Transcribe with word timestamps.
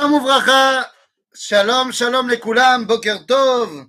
Shalom 0.00 0.22
uvracha, 0.22 0.90
shalom, 1.34 1.92
shalom 1.92 2.30
lekulam, 2.30 2.86
boker 2.86 3.26
tov, 3.26 3.84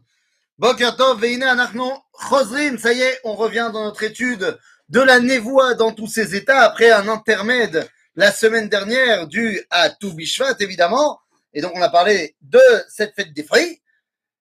boker 0.57 0.97
tov, 0.97 1.21
veine 1.21 1.43
anachnu 1.43 1.93
chosrim, 2.11 2.77
ça 2.77 2.91
y 2.91 3.01
est, 3.01 3.21
on 3.23 3.35
revient 3.35 3.69
dans 3.71 3.85
notre 3.85 4.03
étude 4.03 4.59
de 4.89 4.99
la 4.99 5.21
névoie 5.21 5.75
dans 5.75 5.93
tous 5.93 6.07
ses 6.07 6.35
états 6.35 6.63
après 6.63 6.91
un 6.91 7.07
intermède 7.07 7.87
la 8.17 8.33
semaine 8.33 8.67
dernière 8.67 9.27
dû 9.27 9.61
à 9.69 9.91
tout 9.91 10.13
Bishvat 10.13 10.55
évidemment, 10.59 11.21
et 11.53 11.61
donc 11.61 11.71
on 11.73 11.81
a 11.81 11.89
parlé 11.89 12.35
de 12.41 12.59
cette 12.89 13.15
fête 13.15 13.31
des 13.31 13.43
fruits. 13.43 13.81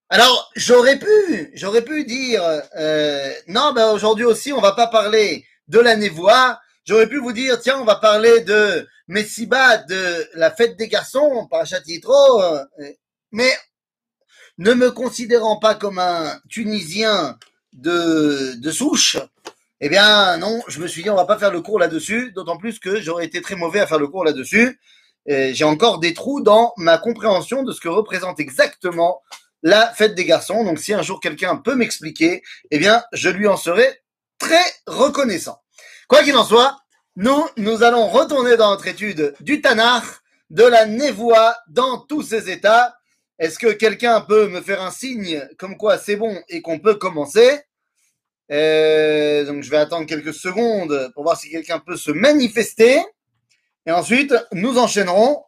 Alors 0.09 0.51
j'aurais 0.57 0.99
pu, 0.99 1.53
j'aurais 1.55 1.83
pu 1.83 2.05
dire 2.05 2.43
euh, 2.77 3.33
non, 3.47 3.73
ben 3.73 3.93
aujourd'hui 3.93 4.25
aussi 4.25 4.53
on 4.53 4.61
va 4.61 4.73
pas 4.73 4.89
parler 4.89 5.47
de 5.69 5.79
la 5.79 5.95
névoie. 5.95 6.59
J'aurais 6.85 7.09
pu 7.09 7.19
vous 7.19 7.33
dire 7.33 7.61
tiens 7.61 7.79
on 7.81 7.85
va 7.85 7.97
parler 7.97 8.41
de 8.41 8.89
Messiba, 9.07 9.79
de 9.79 10.29
la 10.35 10.51
fête 10.51 10.77
des 10.77 10.89
garçons, 10.89 11.47
Parachat 11.49 11.81
Yitro, 11.87 12.43
euh, 12.43 12.65
mais 13.31 13.51
ne 14.59 14.75
me 14.75 14.91
considérant 14.91 15.59
pas 15.59 15.77
comme 15.77 15.99
un 15.99 16.41
Tunisien 16.49 17.39
de, 17.73 18.55
de 18.55 18.71
souche, 18.71 19.17
eh 19.81 19.89
bien 19.89 20.37
non, 20.39 20.61
je 20.67 20.81
me 20.81 20.89
suis 20.89 21.05
dit 21.05 21.11
on 21.11 21.17
va 21.17 21.25
pas 21.25 21.39
faire 21.39 21.53
le 21.53 21.61
cours 21.61 21.79
là-dessus, 21.79 22.33
d'autant 22.33 22.57
plus 22.57 22.81
que 22.81 23.01
j'aurais 23.01 23.27
été 23.27 23.41
très 23.41 23.55
mauvais 23.55 23.81
à 23.81 23.87
faire 23.87 23.99
le 23.99 24.09
cours 24.09 24.25
là-dessus. 24.25 24.81
J'ai 25.27 25.65
encore 25.65 26.01
des 26.01 26.15
trous 26.15 26.41
dans 26.41 26.73
ma 26.77 26.99
compréhension 26.99 27.63
de 27.63 27.73
ce 27.73 27.81
que 27.81 27.89
représente 27.89 28.41
exactement 28.41 29.23
la 29.63 29.93
fête 29.95 30.17
des 30.17 30.25
garçons. 30.25 30.65
Donc 30.65 30.81
si 30.81 30.93
un 30.93 31.03
jour 31.03 31.21
quelqu'un 31.21 31.57
peut 31.57 31.77
m'expliquer, 31.77 32.43
eh 32.73 32.79
bien 32.79 33.05
je 33.13 33.29
lui 33.29 33.47
en 33.47 33.57
serai 33.57 34.03
très 34.39 34.65
reconnaissant. 34.87 35.61
Quoi 36.13 36.25
qu'il 36.25 36.37
en 36.37 36.45
soit, 36.45 36.77
nous, 37.17 37.43
nous 37.57 37.83
allons 37.83 38.07
retourner 38.07 38.59
dans 38.59 38.69
notre 38.69 38.87
étude 38.87 39.35
du 39.41 39.63
Tanakh, 39.63 40.05
de 40.51 40.63
la 40.63 40.85
névoie 40.85 41.57
dans 41.69 42.01
tous 42.01 42.21
ses 42.21 42.51
états. 42.51 42.95
Est-ce 43.39 43.59
que 43.59 43.73
quelqu'un 43.73 44.21
peut 44.21 44.47
me 44.47 44.61
faire 44.61 44.83
un 44.83 44.91
signe 44.91 45.49
comme 45.59 45.79
quoi 45.79 45.97
c'est 45.97 46.17
bon 46.17 46.39
et 46.51 46.61
qu'on 46.61 46.81
peut 46.81 46.97
commencer? 46.97 47.61
Euh, 48.51 49.47
Donc 49.47 49.63
je 49.63 49.71
vais 49.71 49.79
attendre 49.79 50.05
quelques 50.05 50.35
secondes 50.35 51.11
pour 51.15 51.23
voir 51.23 51.39
si 51.39 51.49
quelqu'un 51.49 51.79
peut 51.79 51.97
se 51.97 52.11
manifester. 52.11 53.03
Et 53.87 53.91
ensuite, 53.91 54.35
nous 54.53 54.77
enchaînerons 54.77 55.43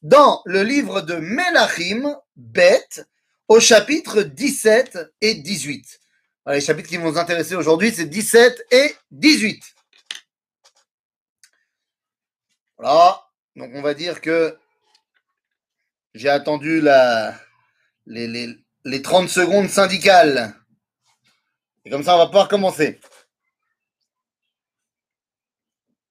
dans 0.00 0.40
le 0.46 0.62
livre 0.62 1.02
de 1.02 1.16
Melachim, 1.16 2.16
Beth, 2.36 3.06
au 3.48 3.60
chapitre 3.60 4.22
17 4.22 4.98
et 5.20 5.34
18. 5.34 6.00
Voilà, 6.46 6.58
les 6.58 6.64
chapitres 6.64 6.88
qui 6.88 6.96
vont 6.96 7.10
nous 7.10 7.18
intéresser 7.18 7.54
aujourd'hui, 7.54 7.92
c'est 7.94 8.06
17 8.06 8.64
et 8.70 8.94
18. 9.10 9.75
Voilà, 12.78 13.22
donc 13.56 13.70
on 13.74 13.82
va 13.82 13.94
dire 13.94 14.20
que 14.20 14.58
j'ai 16.14 16.28
attendu 16.28 16.80
les, 16.80 18.26
les, 18.26 18.58
les 18.84 19.02
30 19.02 19.28
secondes 19.28 19.68
syndicales. 19.68 20.54
Et 21.84 21.90
comme 21.90 22.02
ça, 22.02 22.14
on 22.14 22.18
va 22.18 22.26
pouvoir 22.26 22.48
commencer. 22.48 23.00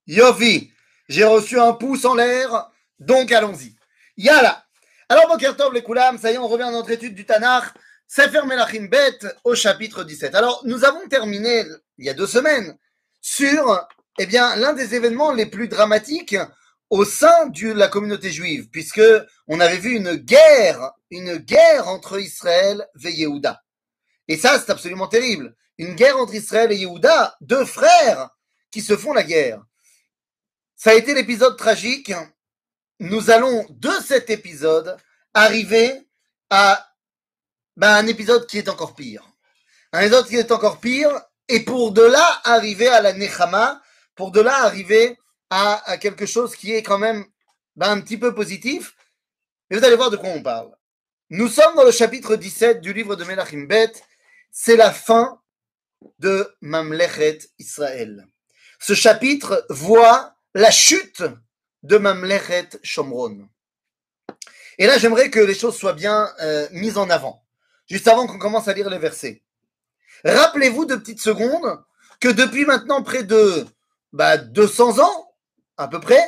Yofi, 0.07 0.71
j'ai 1.09 1.23
reçu 1.23 1.59
un 1.59 1.73
pouce 1.73 2.05
en 2.05 2.15
l'air, 2.15 2.71
donc 2.99 3.31
allons-y. 3.31 3.75
Yala. 4.17 4.65
Alors, 5.09 5.27
Boker 5.27 5.55
Tov, 5.55 5.73
les 5.73 5.83
Koulam, 5.83 6.17
ça 6.17 6.31
y 6.31 6.35
est, 6.35 6.37
on 6.37 6.47
revient 6.47 6.63
à 6.63 6.71
notre 6.71 6.91
étude 6.91 7.13
du 7.13 7.25
Tanakh. 7.25 7.65
Sefer 8.07 8.45
Melachim 8.45 8.87
Bet 8.87 9.19
au 9.43 9.55
chapitre 9.55 10.03
17. 10.03 10.35
Alors, 10.35 10.61
nous 10.65 10.85
avons 10.85 11.07
terminé, 11.07 11.63
il 11.97 12.05
y 12.05 12.09
a 12.09 12.13
deux 12.13 12.27
semaines, 12.27 12.77
sur, 13.19 13.87
eh 14.17 14.25
bien, 14.25 14.55
l'un 14.55 14.73
des 14.73 14.95
événements 14.95 15.31
les 15.31 15.45
plus 15.45 15.67
dramatiques 15.67 16.37
au 16.89 17.03
sein 17.03 17.47
de 17.47 17.71
la 17.71 17.87
communauté 17.87 18.31
juive, 18.31 18.69
puisque 18.69 19.01
on 19.47 19.59
avait 19.59 19.77
vu 19.77 19.95
une 19.95 20.15
guerre, 20.15 20.91
une 21.09 21.37
guerre 21.37 21.87
entre 21.87 22.19
Israël 22.19 22.87
et 23.03 23.11
Yehuda. 23.11 23.61
Et 24.27 24.37
ça, 24.37 24.59
c'est 24.59 24.71
absolument 24.71 25.07
terrible. 25.07 25.55
Une 25.77 25.95
guerre 25.95 26.17
entre 26.17 26.35
Israël 26.35 26.71
et 26.71 26.77
Yehuda, 26.77 27.35
deux 27.41 27.65
frères 27.65 28.29
qui 28.71 28.81
se 28.81 28.95
font 28.95 29.13
la 29.13 29.23
guerre. 29.23 29.61
Ça 30.75 30.91
a 30.91 30.93
été 30.93 31.13
l'épisode 31.13 31.57
tragique. 31.57 32.13
Nous 32.99 33.29
allons, 33.29 33.65
de 33.69 33.91
cet 34.05 34.29
épisode, 34.29 34.97
arriver 35.33 36.07
à 36.49 36.87
ben, 37.75 37.95
un 37.95 38.07
épisode 38.07 38.47
qui 38.47 38.57
est 38.57 38.69
encore 38.69 38.95
pire. 38.95 39.27
Un 39.91 40.01
épisode 40.01 40.27
qui 40.27 40.37
est 40.37 40.51
encore 40.51 40.79
pire, 40.79 41.11
et 41.47 41.59
pour 41.61 41.91
de 41.91 42.01
là 42.01 42.41
arriver 42.43 42.87
à 42.87 43.01
la 43.01 43.13
Nechama, 43.13 43.81
pour 44.15 44.31
de 44.31 44.41
là 44.41 44.63
arriver 44.63 45.17
à, 45.49 45.97
quelque 45.99 46.25
chose 46.25 46.55
qui 46.55 46.73
est 46.73 46.83
quand 46.83 46.97
même 46.97 47.25
ben, 47.75 47.91
un 47.91 48.01
petit 48.01 48.17
peu 48.17 48.33
positif. 48.33 48.95
Et 49.69 49.77
vous 49.77 49.83
allez 49.83 49.95
voir 49.95 50.09
de 50.09 50.17
quoi 50.17 50.29
on 50.29 50.41
parle. 50.41 50.71
Nous 51.29 51.47
sommes 51.47 51.75
dans 51.75 51.83
le 51.83 51.91
chapitre 51.91 52.35
17 52.35 52.81
du 52.81 52.93
livre 52.93 53.15
de 53.15 53.23
Melachim 53.23 53.65
Bet. 53.65 53.93
C'est 54.51 54.75
la 54.75 54.91
fin 54.91 55.39
de 56.19 56.55
Mamlechet 56.61 57.39
Israël. 57.59 58.27
Ce 58.79 58.93
chapitre 58.93 59.65
voit 59.69 60.35
la 60.53 60.71
chute 60.71 61.23
de 61.83 61.97
Mamlechet 61.97 62.69
Shomron. 62.83 63.47
Et 64.77 64.87
là, 64.87 64.97
j'aimerais 64.97 65.29
que 65.29 65.39
les 65.39 65.55
choses 65.55 65.77
soient 65.77 65.93
bien 65.93 66.29
euh, 66.41 66.67
mises 66.71 66.97
en 66.97 67.09
avant, 67.09 67.45
juste 67.87 68.07
avant 68.07 68.27
qu'on 68.27 68.39
commence 68.39 68.67
à 68.67 68.73
lire 68.73 68.89
les 68.89 68.97
versets. 68.97 69.41
Rappelez-vous 70.23 70.85
de 70.85 70.95
petites 70.95 71.21
secondes 71.21 71.81
que 72.19 72.27
depuis 72.27 72.65
maintenant 72.65 73.03
près 73.03 73.23
de 73.23 73.65
bah, 74.15 74.37
200 74.37 74.99
ans, 74.99 75.35
à 75.75 75.89
peu 75.89 75.99
près, 75.99 76.23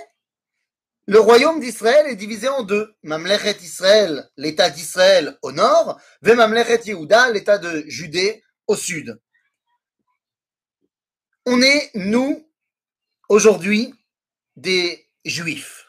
le 1.06 1.22
royaume 1.22 1.62
d'Israël 1.62 2.06
est 2.08 2.18
divisé 2.18 2.50
en 2.50 2.64
deux. 2.64 2.94
Mamlechet 3.02 3.60
Israël, 3.62 4.30
l'état 4.36 4.70
d'Israël 4.70 5.38
au 5.42 5.54
nord, 5.54 5.98
Yehuda, 6.22 7.32
l'état 7.32 7.58
de 7.58 7.86
Judée 7.88 8.44
au 8.68 8.76
sud. 8.76 9.18
On 11.46 11.62
est, 11.62 11.92
nous, 11.96 12.46
aujourd'hui, 13.30 13.94
des 14.58 15.10
juifs. 15.24 15.88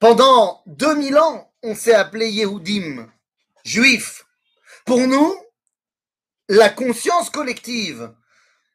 Pendant 0.00 0.64
2000 0.66 1.18
ans, 1.18 1.54
on 1.62 1.76
s'est 1.76 1.94
appelé 1.94 2.30
Yehudim, 2.30 3.08
juifs. 3.64 4.24
Pour 4.84 5.06
nous, 5.06 5.36
la 6.48 6.68
conscience 6.68 7.30
collective 7.30 8.12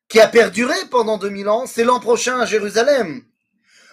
qui 0.10 0.20
a 0.20 0.28
perduré 0.28 0.76
pendant 0.90 1.18
2000 1.18 1.50
ans, 1.50 1.66
c'est 1.66 1.84
l'an 1.84 2.00
prochain 2.00 2.40
à 2.40 2.46
Jérusalem. 2.46 3.24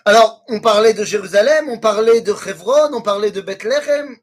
Alors, 0.05 0.45
on 0.49 0.61
parlait 0.61 0.95
de 0.95 1.05
Jérusalem, 1.05 1.69
on 1.69 1.79
parlait 1.79 2.21
de 2.21 2.35
Hebron, 2.47 2.93
on 2.93 3.03
parlait 3.03 3.31
de 3.31 3.41
Bethléem. 3.41 4.19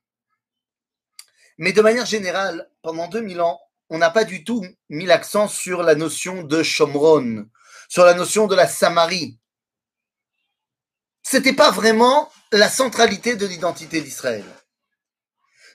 Mais 1.57 1.73
de 1.73 1.81
manière 1.81 2.05
générale, 2.05 2.69
pendant 2.81 3.07
2000 3.07 3.41
ans, 3.41 3.59
on 3.89 3.97
n'a 3.97 4.09
pas 4.09 4.23
du 4.23 4.43
tout 4.43 4.65
mis 4.89 5.05
l'accent 5.05 5.47
sur 5.47 5.83
la 5.83 5.95
notion 5.95 6.43
de 6.43 6.63
Shomron, 6.63 7.45
sur 7.89 8.05
la 8.05 8.13
notion 8.13 8.47
de 8.47 8.55
la 8.55 8.67
Samarie. 8.67 9.37
C'était 11.23 11.53
pas 11.53 11.71
vraiment 11.71 12.31
la 12.51 12.69
centralité 12.69 13.35
de 13.35 13.45
l'identité 13.45 14.01
d'Israël. 14.01 14.45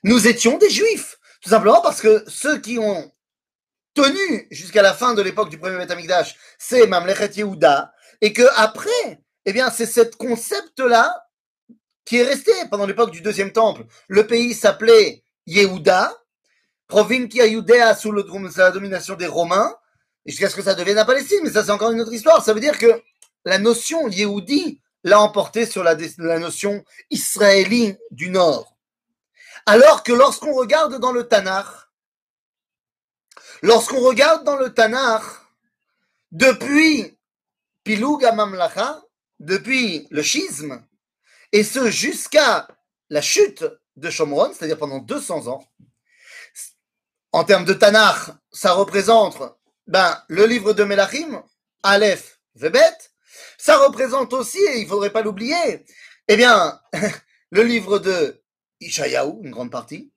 Nous 0.02 0.28
étions 0.28 0.56
des 0.56 0.70
juifs, 0.70 1.18
tout 1.42 1.50
simplement 1.50 1.82
parce 1.82 2.00
que 2.00 2.24
ceux 2.26 2.58
qui 2.58 2.78
ont 2.78 3.12
tenu 3.96 4.46
jusqu'à 4.52 4.82
la 4.82 4.94
fin 4.94 5.14
de 5.14 5.22
l'époque 5.22 5.48
du 5.48 5.58
premier 5.58 5.78
Beth 5.78 5.90
Amikdash, 5.90 6.36
c'est 6.58 6.86
Mamlechet 6.86 7.32
Yehuda, 7.36 7.92
et 8.20 8.32
que 8.32 8.44
après, 8.54 9.20
eh 9.44 9.52
bien, 9.52 9.70
c'est 9.70 9.86
ce 9.86 10.02
concept-là 10.02 11.26
qui 12.04 12.18
est 12.18 12.22
resté 12.22 12.52
pendant 12.70 12.86
l'époque 12.86 13.10
du 13.10 13.20
deuxième 13.20 13.52
temple. 13.52 13.84
Le 14.06 14.26
pays 14.26 14.54
s'appelait 14.54 15.24
Yehuda, 15.46 16.14
Provincia 16.86 17.48
Judea 17.48 17.94
sous, 17.94 18.12
la 18.12 18.70
domination 18.70 19.14
des 19.14 19.26
Romains, 19.26 19.74
jusqu'à 20.24 20.48
ce 20.48 20.56
que 20.56 20.62
ça 20.62 20.74
devienne 20.74 20.96
la 20.96 21.04
Palestine, 21.04 21.40
mais 21.42 21.50
ça 21.50 21.64
c'est 21.64 21.72
encore 21.72 21.90
une 21.90 22.00
autre 22.00 22.12
histoire. 22.12 22.44
Ça 22.44 22.52
veut 22.54 22.60
dire 22.60 22.78
que 22.78 23.02
la 23.44 23.58
notion 23.58 24.08
Yehudi 24.08 24.80
l'a 25.04 25.20
emporté 25.20 25.66
sur 25.66 25.82
la, 25.82 25.96
la 26.18 26.38
notion 26.38 26.84
israélie 27.10 27.96
du 28.10 28.30
Nord. 28.30 28.76
Alors 29.66 30.02
que 30.02 30.12
lorsqu'on 30.12 30.54
regarde 30.54 31.00
dans 31.00 31.12
le 31.12 31.26
Tanakh, 31.26 31.66
lorsqu'on 33.66 34.00
regarde 34.00 34.44
dans 34.44 34.56
le 34.56 34.72
Tanakh, 34.72 35.24
depuis 36.30 37.18
Piluga 37.82 38.30
Mamlacha, 38.32 39.02
depuis 39.40 40.06
le 40.10 40.22
schisme, 40.22 40.86
et 41.50 41.64
ce 41.64 41.90
jusqu'à 41.90 42.68
la 43.10 43.20
chute 43.20 43.64
de 43.96 44.08
Shomron, 44.08 44.52
c'est-à-dire 44.52 44.78
pendant 44.78 44.98
200 44.98 45.48
ans, 45.48 45.64
en 47.32 47.42
termes 47.42 47.64
de 47.64 47.72
Tanakh, 47.72 48.30
ça 48.52 48.72
représente 48.72 49.42
ben, 49.88 50.16
le 50.28 50.46
livre 50.46 50.72
de 50.72 50.84
Melachim, 50.84 51.42
Aleph, 51.82 52.38
Vebet, 52.54 52.96
ça 53.58 53.78
représente 53.78 54.32
aussi, 54.32 54.60
et 54.60 54.78
il 54.78 54.84
ne 54.84 54.88
faudrait 54.88 55.12
pas 55.12 55.22
l'oublier, 55.22 55.84
eh 56.28 56.36
bien, 56.36 56.80
le 57.50 57.62
livre 57.62 57.98
de 57.98 58.42
Ishayahu, 58.80 59.40
une 59.42 59.50
grande 59.50 59.72
partie, 59.72 60.12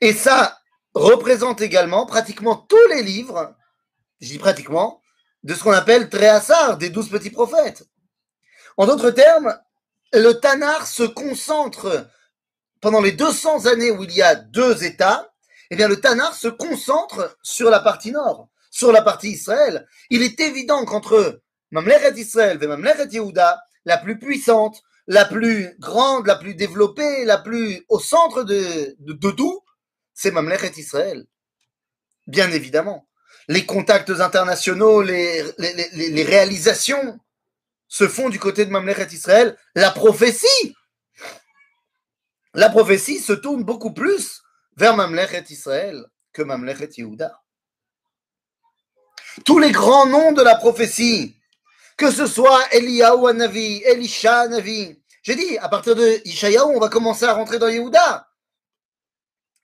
et 0.00 0.14
ça 0.14 0.58
représente 0.94 1.60
également 1.60 2.06
pratiquement 2.06 2.56
tous 2.56 2.86
les 2.90 3.02
livres, 3.02 3.54
je 4.20 4.38
pratiquement, 4.38 5.00
de 5.42 5.54
ce 5.54 5.62
qu'on 5.62 5.72
appelle 5.72 6.08
Tréhassar, 6.08 6.78
des 6.78 6.90
douze 6.90 7.10
petits 7.10 7.30
prophètes. 7.30 7.84
En 8.76 8.86
d'autres 8.86 9.10
termes, 9.10 9.58
le 10.12 10.32
Tanar 10.32 10.86
se 10.86 11.02
concentre 11.02 12.08
pendant 12.80 13.00
les 13.00 13.12
200 13.12 13.66
années 13.66 13.90
où 13.90 14.04
il 14.04 14.12
y 14.12 14.22
a 14.22 14.34
deux 14.34 14.84
États, 14.84 15.32
eh 15.70 15.76
bien, 15.76 15.88
le 15.88 16.00
Tanar 16.00 16.34
se 16.34 16.48
concentre 16.48 17.36
sur 17.42 17.70
la 17.70 17.80
partie 17.80 18.12
nord, 18.12 18.48
sur 18.70 18.92
la 18.92 19.02
partie 19.02 19.30
Israël. 19.30 19.86
Il 20.10 20.22
est 20.22 20.38
évident 20.40 20.84
qu'entre 20.84 21.40
Mamlechet 21.70 22.12
Israël 22.16 22.58
et 22.62 22.66
Mamlechet 22.66 23.08
Yehuda, 23.08 23.60
la 23.84 23.98
plus 23.98 24.18
puissante, 24.18 24.82
la 25.06 25.24
plus 25.24 25.74
grande, 25.78 26.26
la 26.26 26.36
plus 26.36 26.54
développée, 26.54 27.24
la 27.24 27.38
plus 27.38 27.84
au 27.88 27.98
centre 27.98 28.42
de, 28.42 28.94
de, 28.98 29.30
tout, 29.30 29.60
c'est 30.14 30.30
Mamlechet 30.30 30.72
Israël. 30.76 31.26
Bien 32.26 32.50
évidemment. 32.52 33.06
Les 33.48 33.66
contacts 33.66 34.10
internationaux, 34.10 35.02
les, 35.02 35.42
réalisations 36.22 37.18
se 37.88 38.08
font 38.08 38.30
du 38.30 38.38
côté 38.38 38.64
de 38.64 38.70
Mamlechet 38.70 39.08
Israël. 39.12 39.58
La 39.74 39.90
prophétie, 39.90 40.74
la 42.54 42.70
prophétie 42.70 43.18
se 43.18 43.32
tourne 43.32 43.64
beaucoup 43.64 43.92
plus 43.92 44.42
vers 44.76 44.96
Mamlechet 44.96 45.44
Israël 45.50 46.02
que 46.32 46.42
Mamlechet 46.42 46.90
Yehuda. 46.96 47.40
Tous 49.44 49.58
les 49.58 49.72
grands 49.72 50.06
noms 50.06 50.32
de 50.32 50.42
la 50.42 50.54
prophétie, 50.54 51.36
que 51.96 52.10
ce 52.10 52.26
soit 52.26 52.66
Eliyahu 52.72 53.34
Navi, 53.34 53.82
Elisha 53.84 54.48
Navi. 54.48 54.96
J'ai 55.22 55.34
dit, 55.34 55.58
à 55.58 55.68
partir 55.68 55.96
de 55.96 56.20
Ishayahu, 56.24 56.76
on 56.76 56.80
va 56.80 56.88
commencer 56.88 57.24
à 57.24 57.34
rentrer 57.34 57.58
dans 57.58 57.68
Yehuda. 57.68 58.28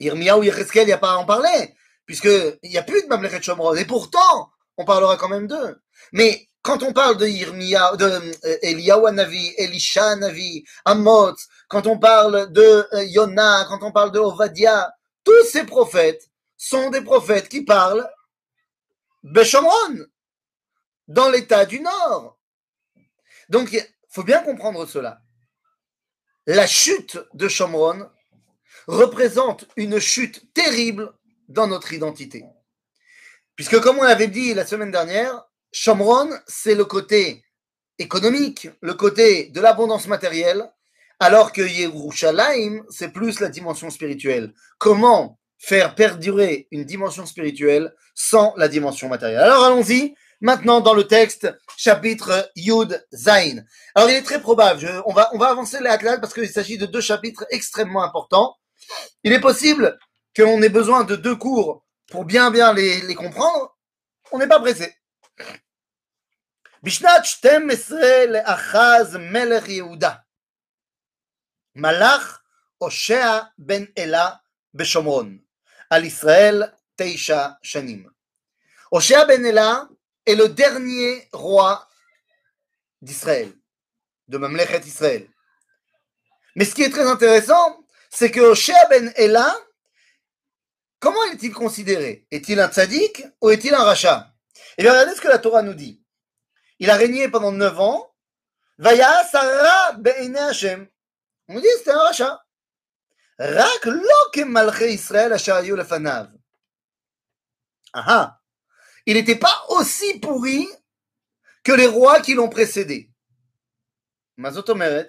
Irmiyahu, 0.00 0.44
Yecheskel, 0.44 0.82
il 0.82 0.87
n'y 0.87 0.93
a 0.93 0.99
pas 0.99 1.12
à 1.12 1.17
en 1.17 1.26
parler, 1.26 1.75
puisqu'il 2.06 2.58
n'y 2.64 2.79
a 2.79 2.82
plus 2.82 3.02
de 3.02 3.08
Mamlechet 3.08 3.43
Shomron. 3.43 3.75
Et 3.75 3.85
pourtant, 3.85 4.50
on 4.76 4.85
parlera 4.85 5.17
quand 5.17 5.29
même 5.29 5.47
d'eux. 5.47 5.81
Mais 6.12 6.49
quand 6.62 6.82
on 6.82 6.93
parle 6.93 7.17
de 7.17 7.26
Irmiyahu, 7.26 7.97
de 7.97 8.05
euh, 8.05 8.58
Eliyahu 8.62 9.12
Navi, 9.12 9.55
Elisha 9.58 10.17
Navi, 10.17 10.64
Amot, 10.85 11.37
quand 11.69 11.87
on 11.87 11.99
parle 11.99 12.52
de 12.52 12.87
euh, 12.93 13.05
Yonah, 13.05 13.67
quand 13.69 13.82
on 13.82 13.93
parle 13.93 14.12
de 14.12 14.19
Ovadia, 14.19 14.93
tous 15.25 15.44
ces 15.44 15.64
prophètes 15.64 16.29
sont 16.56 16.91
des 16.91 17.03
prophètes 17.03 17.49
qui 17.49 17.62
parlent 17.62 18.08
Beshomron, 19.23 20.06
dans 21.08 21.29
l'état 21.29 21.67
du 21.67 21.81
Nord. 21.81 22.38
Donc, 23.49 23.73
il 23.73 23.85
faut 24.08 24.23
bien 24.23 24.43
comprendre 24.43 24.87
cela. 24.87 25.20
La 26.46 26.67
chute 26.67 27.19
de 27.35 27.49
Shomron 27.49 28.08
représente 28.87 29.67
une 29.77 29.99
chute 29.99 30.53
terrible 30.55 31.12
dans 31.49 31.67
notre 31.67 31.93
identité. 31.93 32.44
Puisque, 33.56 33.81
comme 33.81 33.99
on 33.99 34.05
l'avait 34.05 34.29
dit 34.29 34.55
la 34.55 34.65
semaine 34.65 34.91
dernière, 34.91 35.44
Shomron, 35.73 36.31
c'est 36.47 36.75
le 36.75 36.85
côté 36.85 37.44
économique, 37.99 38.69
le 38.81 38.94
côté 38.94 39.50
de 39.50 39.61
l'abondance 39.61 40.06
matérielle, 40.06 40.71
alors 41.21 41.53
que 41.53 41.61
Yerushalayim, 41.61 42.82
c'est 42.88 43.12
plus 43.12 43.41
la 43.41 43.50
dimension 43.50 43.91
spirituelle. 43.91 44.55
Comment 44.79 45.38
faire 45.59 45.94
perdurer 45.94 46.67
une 46.71 46.85
dimension 46.85 47.27
spirituelle 47.27 47.94
sans 48.15 48.55
la 48.56 48.69
dimension 48.69 49.09
matérielle? 49.09 49.43
Alors 49.43 49.65
allons-y, 49.65 50.15
maintenant 50.41 50.81
dans 50.81 50.94
le 50.94 51.06
texte, 51.06 51.55
chapitre 51.77 52.50
Yud 52.56 53.06
Zain. 53.12 53.62
Alors 53.94 54.09
il 54.09 54.17
est 54.17 54.23
très 54.23 54.41
probable, 54.41 55.03
on, 55.05 55.12
va, 55.12 55.29
on 55.35 55.38
va 55.38 55.50
avancer 55.50 55.79
les 55.81 55.97
parce 56.19 56.32
qu'il 56.32 56.49
s'agit 56.49 56.79
de 56.79 56.87
deux 56.87 57.03
chapitres 57.03 57.44
extrêmement 57.50 58.03
importants. 58.03 58.56
Il 59.24 59.34
est 59.34 59.40
possible 59.40 59.98
qu'on 60.36 60.62
ait 60.62 60.69
besoin 60.69 61.04
de 61.04 61.16
deux 61.16 61.36
cours 61.36 61.86
pour 62.07 62.25
bien 62.25 62.52
bien 62.52 62.74
les, 62.74 63.02
les 63.02 63.16
comprendre. 63.16 63.75
On 64.31 64.38
n'est 64.38 64.48
pas 64.48 64.60
pressé. 64.60 64.96
בשנת 66.84 67.24
12 67.44 67.92
לאחז 68.28 69.16
מלך 69.16 69.69
יהודה, 69.69 70.13
מלך 71.75 72.40
הושע 72.78 73.40
בן 73.57 73.84
אלה 73.98 74.30
בשומרון, 74.74 75.38
על 75.90 76.04
ישראל 76.04 76.63
תשע 76.96 77.48
שנים. 77.63 78.10
הושע 78.90 79.24
בן 79.28 79.46
אלה 79.46 79.80
est 80.28 80.36
le 80.36 80.50
dernier 80.50 81.28
roi 81.34 81.88
d'Israël, 83.02 83.52
de 84.28 84.38
Mamlechet 84.38 84.81
Israël. 84.86 85.28
Mais 86.56 86.66
ce 86.66 86.75
qui 86.75 86.84
est 86.84 86.90
très 86.90 87.07
intéressant, 87.07 87.79
c'est 88.11 88.31
que 88.31 88.41
Hoshea 88.41 88.87
ben 88.91 89.12
Ela, 89.17 89.57
comment 90.99 91.25
est-il 91.33 91.53
considéré? 91.53 92.27
Est-il 92.31 92.61
un 92.61 92.69
tzaddik 92.69 93.25
ou 93.41 93.51
est-il 93.51 93.73
un 93.75 93.85
rachat? 93.85 94.35
Eh 94.77 94.83
bien, 94.83 94.93
regardez 94.93 95.15
ce 95.15 95.21
que 95.21 95.29
la 95.29 95.39
Torah 95.39 95.62
nous 95.62 95.75
dit. 95.75 96.03
Il 96.81 96.91
a 96.91 96.97
régné 96.97 97.29
pendant 97.29 97.53
neuf 97.53 97.79
ans. 97.79 98.15
Vaya 98.79 99.25
Sarah 99.25 99.93
ben 99.93 100.37
Hashem. 100.37 100.89
On 101.49 101.61
dit 101.61 101.69
c'était 101.79 101.93
un 101.93 102.03
rachat. 102.03 102.45
Rak 103.39 103.85
lo 103.87 104.47
malché 104.47 104.93
Israël 104.93 105.33
asher 105.33 105.63
lefanav. 105.63 106.31
Ah 107.93 108.41
il 109.06 109.15
n'était 109.15 109.37
pas 109.37 109.65
aussi 109.69 110.21
pourri 110.21 110.69
que 111.65 111.73
les 111.73 111.87
rois 111.87 112.21
qui 112.21 112.35
l'ont 112.35 112.49
précédé. 112.49 113.11
Mazotomeret, 114.37 115.09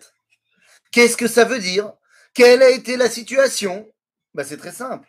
qu'est-ce 0.92 1.18
que 1.18 1.28
ça 1.28 1.46
veut 1.46 1.60
dire? 1.60 1.94
Quelle 2.34 2.64
a 2.64 2.70
été 2.70 2.98
la 2.98 3.10
situation? 3.10 3.92
Ben, 4.34 4.44
C'est 4.44 4.58
très 4.58 4.72
simple. 4.72 5.08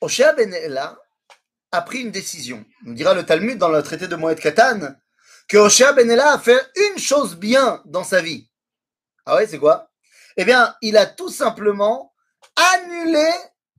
Oshea 0.00 0.32
Ben 0.34 0.52
Ela 0.52 0.98
a 1.72 1.82
pris 1.82 2.00
une 2.00 2.10
décision. 2.10 2.64
Nous 2.82 2.94
dira 2.94 3.14
le 3.14 3.24
Talmud 3.24 3.58
dans 3.58 3.68
le 3.68 3.82
traité 3.82 4.08
de 4.08 4.16
Moed 4.16 4.38
Katan 4.38 4.94
que 5.48 5.56
Oshea 5.56 5.92
Ben 5.92 6.10
Ela 6.10 6.32
a 6.32 6.38
fait 6.38 6.60
une 6.90 6.98
chose 6.98 7.36
bien 7.36 7.82
dans 7.86 8.04
sa 8.04 8.20
vie. 8.20 8.50
Ah 9.24 9.36
ouais, 9.36 9.46
c'est 9.46 9.58
quoi? 9.58 9.90
Eh 10.36 10.44
bien, 10.44 10.74
il 10.82 10.96
a 10.96 11.06
tout 11.06 11.30
simplement 11.30 12.12
annulé 12.56 13.30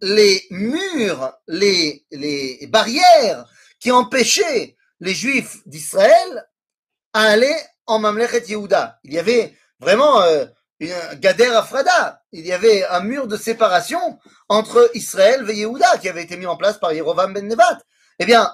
les 0.01 0.45
murs, 0.49 1.33
les, 1.47 2.05
les 2.11 2.67
barrières 2.67 3.45
qui 3.79 3.91
empêchaient 3.91 4.75
les 4.99 5.13
Juifs 5.13 5.57
d'Israël 5.65 6.47
à 7.13 7.21
aller 7.23 7.55
en 7.85 7.99
Mamlechet 7.99 8.45
Yehuda. 8.47 8.99
Il 9.03 9.13
y 9.13 9.19
avait 9.19 9.55
vraiment 9.79 10.21
euh, 10.21 10.45
Gader 10.79 11.55
Afrada. 11.55 12.23
Il 12.31 12.45
y 12.45 12.51
avait 12.51 12.85
un 12.85 13.01
mur 13.01 13.27
de 13.27 13.37
séparation 13.37 14.19
entre 14.47 14.89
Israël 14.93 15.45
et 15.49 15.55
Yehuda 15.55 15.97
qui 15.97 16.09
avait 16.09 16.23
été 16.23 16.37
mis 16.37 16.45
en 16.45 16.57
place 16.57 16.79
par 16.79 16.93
Yerovam 16.93 17.33
ben 17.33 17.47
Nevat. 17.47 17.79
Eh 18.19 18.25
bien, 18.25 18.51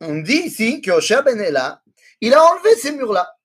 on 0.00 0.16
dit 0.16 0.42
ici 0.46 0.80
que 0.80 0.90
Osher 0.90 1.22
ben 1.24 1.40
Ela, 1.40 1.82
il 2.20 2.34
a 2.34 2.42
enlevé 2.42 2.74
ces 2.76 2.92
murs-là. 2.92 3.36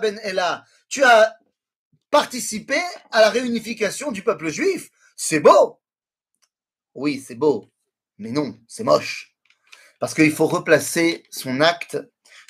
Ben. 0.00 0.64
Tu 0.88 1.04
as 1.04 1.36
participer 2.10 2.80
à 3.10 3.20
la 3.20 3.30
réunification 3.30 4.12
du 4.12 4.22
peuple 4.22 4.48
juif. 4.48 4.90
C'est 5.16 5.40
beau. 5.40 5.80
Oui, 6.94 7.22
c'est 7.24 7.34
beau. 7.34 7.70
Mais 8.18 8.30
non, 8.30 8.58
c'est 8.66 8.84
moche. 8.84 9.34
Parce 10.00 10.14
qu'il 10.14 10.32
faut 10.32 10.46
replacer 10.46 11.24
son 11.30 11.60
acte 11.60 11.98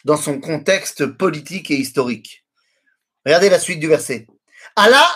dans 0.04 0.16
son 0.16 0.40
contexte 0.40 1.06
politique 1.06 1.70
et 1.70 1.76
historique. 1.76 2.44
Regardez 3.24 3.50
la 3.50 3.58
suite 3.58 3.80
du 3.80 3.88
verset. 3.88 4.26
Allah, 4.76 5.06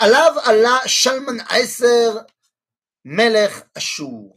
Alav 0.00 0.40
Allah 0.44 0.80
Shalman 0.86 1.44
Aeser 1.50 2.10
Melech 3.04 3.52
Ashur. 3.74 4.32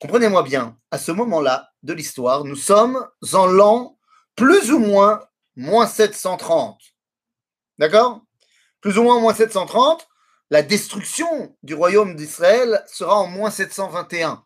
Comprenez-moi 0.00 0.42
bien, 0.42 0.76
à 0.90 0.98
ce 0.98 1.12
moment-là 1.12 1.70
de 1.82 1.92
l'histoire, 1.92 2.44
nous 2.44 2.56
sommes 2.56 3.08
en 3.32 3.46
l'an 3.46 3.98
plus 4.34 4.72
ou 4.72 4.78
moins 4.78 5.24
moins 5.54 5.86
730. 5.86 6.78
D'accord? 7.78 8.22
Plus 8.80 8.98
ou 8.98 9.04
moins 9.04 9.20
moins 9.20 9.34
730, 9.34 10.08
la 10.50 10.62
destruction 10.62 11.56
du 11.62 11.74
royaume 11.74 12.16
d'Israël 12.16 12.84
sera 12.86 13.16
en 13.16 13.26
moins 13.26 13.50
721. 13.50 14.44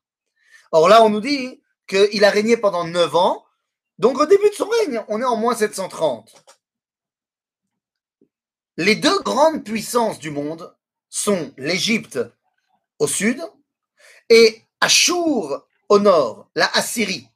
Or 0.73 0.89
là, 0.89 1.03
on 1.03 1.09
nous 1.09 1.21
dit 1.21 1.63
qu'il 1.89 2.25
a 2.25 2.31
régné 2.31 2.57
pendant 2.57 2.85
9 2.85 3.17
ans, 3.17 3.46
donc 3.99 4.19
au 4.19 4.27
début 4.27 4.51
de 4.51 4.55
son 4.55 4.69
règne, 4.69 5.03
on 5.09 5.21
est 5.21 5.25
en 5.25 5.37
moins 5.37 5.55
730. 5.55 6.33
Les 8.77 8.95
deux 8.95 9.19
grandes 9.21 9.65
puissances 9.65 10.19
du 10.19 10.31
monde 10.31 10.75
sont 11.09 11.53
l'Égypte 11.57 12.19
au 12.99 13.07
sud 13.07 13.41
et 14.29 14.63
Ashur 14.81 15.67
au 15.89 15.99
nord, 15.99 16.51
la 16.55 16.67
Assyrie. 16.77 17.29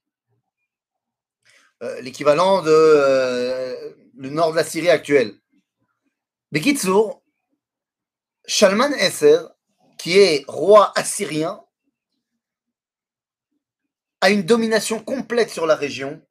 Euh, 1.82 2.00
l'équivalent 2.02 2.60
de 2.60 2.70
euh, 2.70 3.94
le 4.14 4.28
nord 4.28 4.50
de 4.50 4.56
la 4.56 4.64
Syrie 4.64 4.90
actuelle. 4.90 5.34
Bekitsour, 6.52 7.22
Shalman 8.44 8.92
Esser, 8.94 9.38
qui 9.98 10.18
est 10.18 10.44
roi 10.46 10.92
assyrien, 10.94 11.64
a 14.20 14.30
une 14.30 14.42
domination 14.42 15.02
complète 15.02 15.48
sur 15.48 15.66
la 15.66 15.74
région 15.74 16.22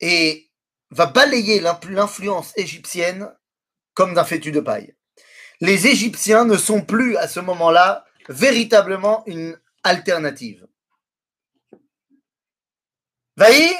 et 0.00 0.50
va 0.90 1.06
balayer 1.06 1.60
l'influence 1.60 2.52
égyptienne 2.56 3.30
comme 3.94 4.14
d'un 4.14 4.24
fétu 4.24 4.52
de 4.52 4.60
paille. 4.60 4.94
Les 5.60 5.86
Égyptiens 5.86 6.44
ne 6.44 6.56
sont 6.56 6.82
plus 6.82 7.16
à 7.16 7.28
ce 7.28 7.40
moment-là 7.40 8.04
véritablement 8.28 9.22
une 9.26 9.58
alternative. 9.82 10.66
Vaï 13.36 13.74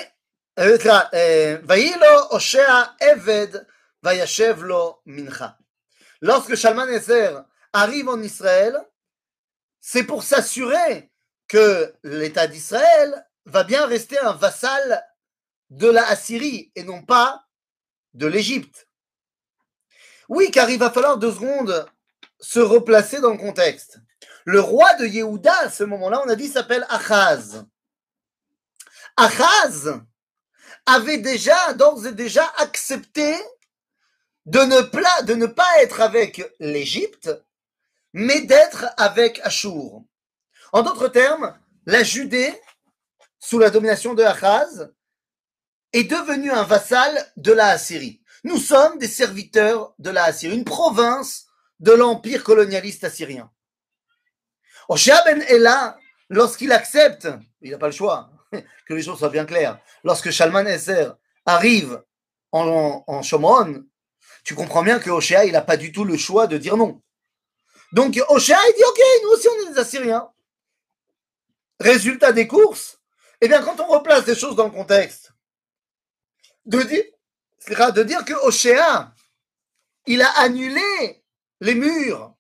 Lorsque 6.20 6.54
Shalmaneser 6.54 7.30
arrive 7.72 8.08
en 8.08 8.22
Israël, 8.22 8.80
c'est 9.80 10.04
pour 10.04 10.22
s'assurer 10.22 11.10
que 11.48 11.92
l'État 12.04 12.46
d'Israël 12.46 13.26
va 13.46 13.64
bien 13.64 13.86
rester 13.86 14.18
un 14.18 14.32
vassal 14.32 15.04
de 15.74 15.88
la 15.88 16.06
Assyrie 16.06 16.70
et 16.76 16.84
non 16.84 17.02
pas 17.02 17.44
de 18.14 18.26
l'Égypte. 18.26 18.88
Oui, 20.28 20.50
car 20.50 20.70
il 20.70 20.78
va 20.78 20.90
falloir 20.90 21.18
deux 21.18 21.32
secondes 21.32 21.86
se 22.40 22.60
replacer 22.60 23.20
dans 23.20 23.32
le 23.32 23.38
contexte. 23.38 23.98
Le 24.44 24.60
roi 24.60 24.94
de 24.94 25.06
Yehuda, 25.06 25.54
à 25.60 25.70
ce 25.70 25.84
moment-là, 25.84 26.22
on 26.24 26.28
a 26.28 26.36
dit, 26.36 26.48
s'appelle 26.48 26.86
Achaz. 26.88 27.64
Achaz 29.16 30.00
avait 30.86 31.18
déjà, 31.18 31.72
d'ores 31.74 32.06
et 32.06 32.12
déjà, 32.12 32.46
accepté 32.58 33.36
de 34.46 34.60
ne, 34.60 35.46
pas 35.46 35.82
être 35.82 36.00
avec 36.00 36.42
l'Égypte, 36.60 37.30
mais 38.12 38.42
d'être 38.42 38.86
avec 38.96 39.40
Achour. 39.40 40.04
En 40.72 40.82
d'autres 40.82 41.08
termes, 41.08 41.58
la 41.86 42.02
Judée, 42.02 42.60
sous 43.40 43.58
la 43.58 43.70
domination 43.70 44.14
de 44.14 44.22
Achaz, 44.22 44.90
est 45.94 46.10
devenue 46.10 46.50
un 46.50 46.64
vassal 46.64 47.24
de 47.36 47.52
la 47.52 47.68
Assyrie. 47.68 48.20
Nous 48.42 48.58
sommes 48.58 48.98
des 48.98 49.08
serviteurs 49.08 49.94
de 50.00 50.10
la 50.10 50.24
Assyrie, 50.24 50.56
une 50.56 50.64
province 50.64 51.46
de 51.78 51.92
l'empire 51.92 52.42
colonialiste 52.42 53.04
assyrien. 53.04 53.50
Oshia 54.88 55.22
ben 55.24 55.40
Ella, 55.48 55.96
lorsqu'il 56.28 56.72
accepte, 56.72 57.28
il 57.62 57.70
n'a 57.70 57.78
pas 57.78 57.86
le 57.86 57.92
choix, 57.92 58.30
que 58.52 58.92
les 58.92 59.02
choses 59.02 59.18
soient 59.18 59.30
bien 59.30 59.46
claires, 59.46 59.78
lorsque 60.02 60.30
Shalman 60.30 60.66
Esser 60.66 61.10
arrive 61.46 62.02
en, 62.50 63.04
en 63.06 63.22
Shomron, 63.22 63.84
tu 64.42 64.56
comprends 64.56 64.82
bien 64.82 64.98
que 64.98 65.10
Oshia, 65.10 65.44
il 65.44 65.52
n'a 65.52 65.62
pas 65.62 65.76
du 65.76 65.92
tout 65.92 66.04
le 66.04 66.16
choix 66.16 66.48
de 66.48 66.58
dire 66.58 66.76
non. 66.76 67.00
Donc 67.92 68.20
Oshia, 68.30 68.58
il 68.68 68.74
dit, 68.74 68.84
ok, 68.84 69.00
nous 69.22 69.28
aussi 69.30 69.48
on 69.48 69.70
est 69.70 69.72
des 69.74 69.78
Assyriens. 69.78 70.28
Résultat 71.78 72.32
des 72.32 72.48
courses, 72.48 72.98
eh 73.40 73.46
bien 73.46 73.62
quand 73.62 73.78
on 73.78 73.86
replace 73.86 74.24
des 74.24 74.34
choses 74.34 74.56
dans 74.56 74.64
le 74.64 74.70
contexte, 74.70 75.33
de 76.66 76.82
dire, 76.82 77.04
de 77.92 78.02
dire 78.02 78.24
que 78.24 78.34
Oshia, 78.44 79.12
il 80.06 80.22
a 80.22 80.30
annulé 80.40 81.24
les 81.60 81.74
murs, 81.74 82.34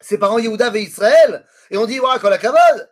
ses 0.00 0.18
parents 0.18 0.38
Yehuda 0.38 0.74
et 0.74 0.82
Israël, 0.82 1.46
et 1.70 1.76
on 1.76 1.86
dit, 1.86 1.98
voilà, 1.98 2.18
quand 2.18 2.30
la 2.30 2.38
cavale. 2.38 2.90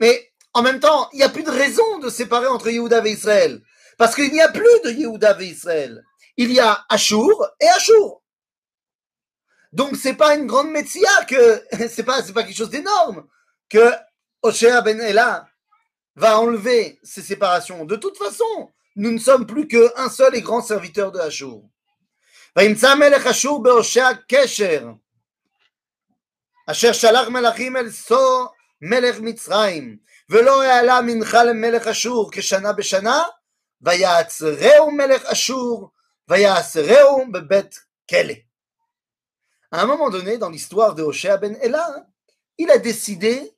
Mais 0.00 0.32
en 0.52 0.62
même 0.62 0.80
temps, 0.80 1.08
il 1.12 1.18
n'y 1.18 1.22
a 1.22 1.28
plus 1.28 1.42
de 1.42 1.50
raison 1.50 1.98
de 1.98 2.08
séparer 2.08 2.46
entre 2.46 2.70
Yehuda 2.70 3.06
et 3.06 3.10
Israël. 3.10 3.62
Parce 3.98 4.14
qu'il 4.14 4.32
n'y 4.32 4.40
a 4.40 4.48
plus 4.48 4.80
de 4.84 4.90
Yehuda 4.90 5.36
et 5.40 5.46
Israël. 5.46 6.02
Il 6.36 6.52
y 6.52 6.60
a 6.60 6.84
Ashur 6.88 7.28
et 7.60 7.68
Ashur. 7.68 8.22
Donc 9.72 9.96
c'est 9.96 10.14
pas 10.14 10.34
une 10.34 10.46
grande 10.46 10.70
métia 10.70 11.10
que, 11.28 11.62
c'est 11.88 12.02
pas, 12.02 12.22
c'est 12.22 12.32
pas 12.32 12.42
quelque 12.42 12.56
chose 12.56 12.70
d'énorme 12.70 13.28
que 13.68 13.92
Oshea 14.42 14.80
Ben 14.80 15.00
Ella 15.00 15.46
va 16.16 16.40
enlever 16.40 16.98
ces 17.02 17.22
séparations. 17.22 17.84
De 17.84 17.96
toute 17.96 18.16
façon, 18.16 18.70
nous 18.95 19.11
ne 19.11 19.17
sommes 19.17 19.45
plus 19.45 19.67
qu'un 19.67 20.09
seul 20.09 20.35
et 20.35 20.41
grand 20.41 20.61
serviteur 20.61 21.11
de 21.11 21.19
Ashur. 21.19 21.61
וימצא 22.55 22.95
מלך 22.95 23.27
אשור 23.27 23.63
בהושע 23.63 24.09
קשר, 24.27 24.89
אשר 26.67 26.93
שלח 26.93 27.27
מלכים 27.27 27.77
אל 27.77 27.89
סו 27.89 28.47
מלך 28.81 29.19
מצרים, 29.19 29.97
ולא 30.29 30.63
העלה 30.63 31.01
מנחה 31.01 31.43
למלך 31.43 31.87
אשור 31.87 32.31
כשנה 32.31 32.73
בשנה, 32.73 33.23
ויעצרהו 33.81 34.91
מלך 34.91 35.25
אשור, 35.25 35.91
ויעצרהו 36.27 37.31
בבית 37.31 37.79
כלא. 38.09 38.33
À 39.71 39.81
un 39.81 39.85
moment 39.85 40.09
donné, 40.09 40.37
dans 40.37 40.49
l'histoire 40.49 40.95
de 40.95 41.03
Hoshea 41.03 41.37
ben 41.37 41.57
Ella, 41.61 42.07
il 42.57 42.71
a 42.71 42.77
décidé 42.77 43.51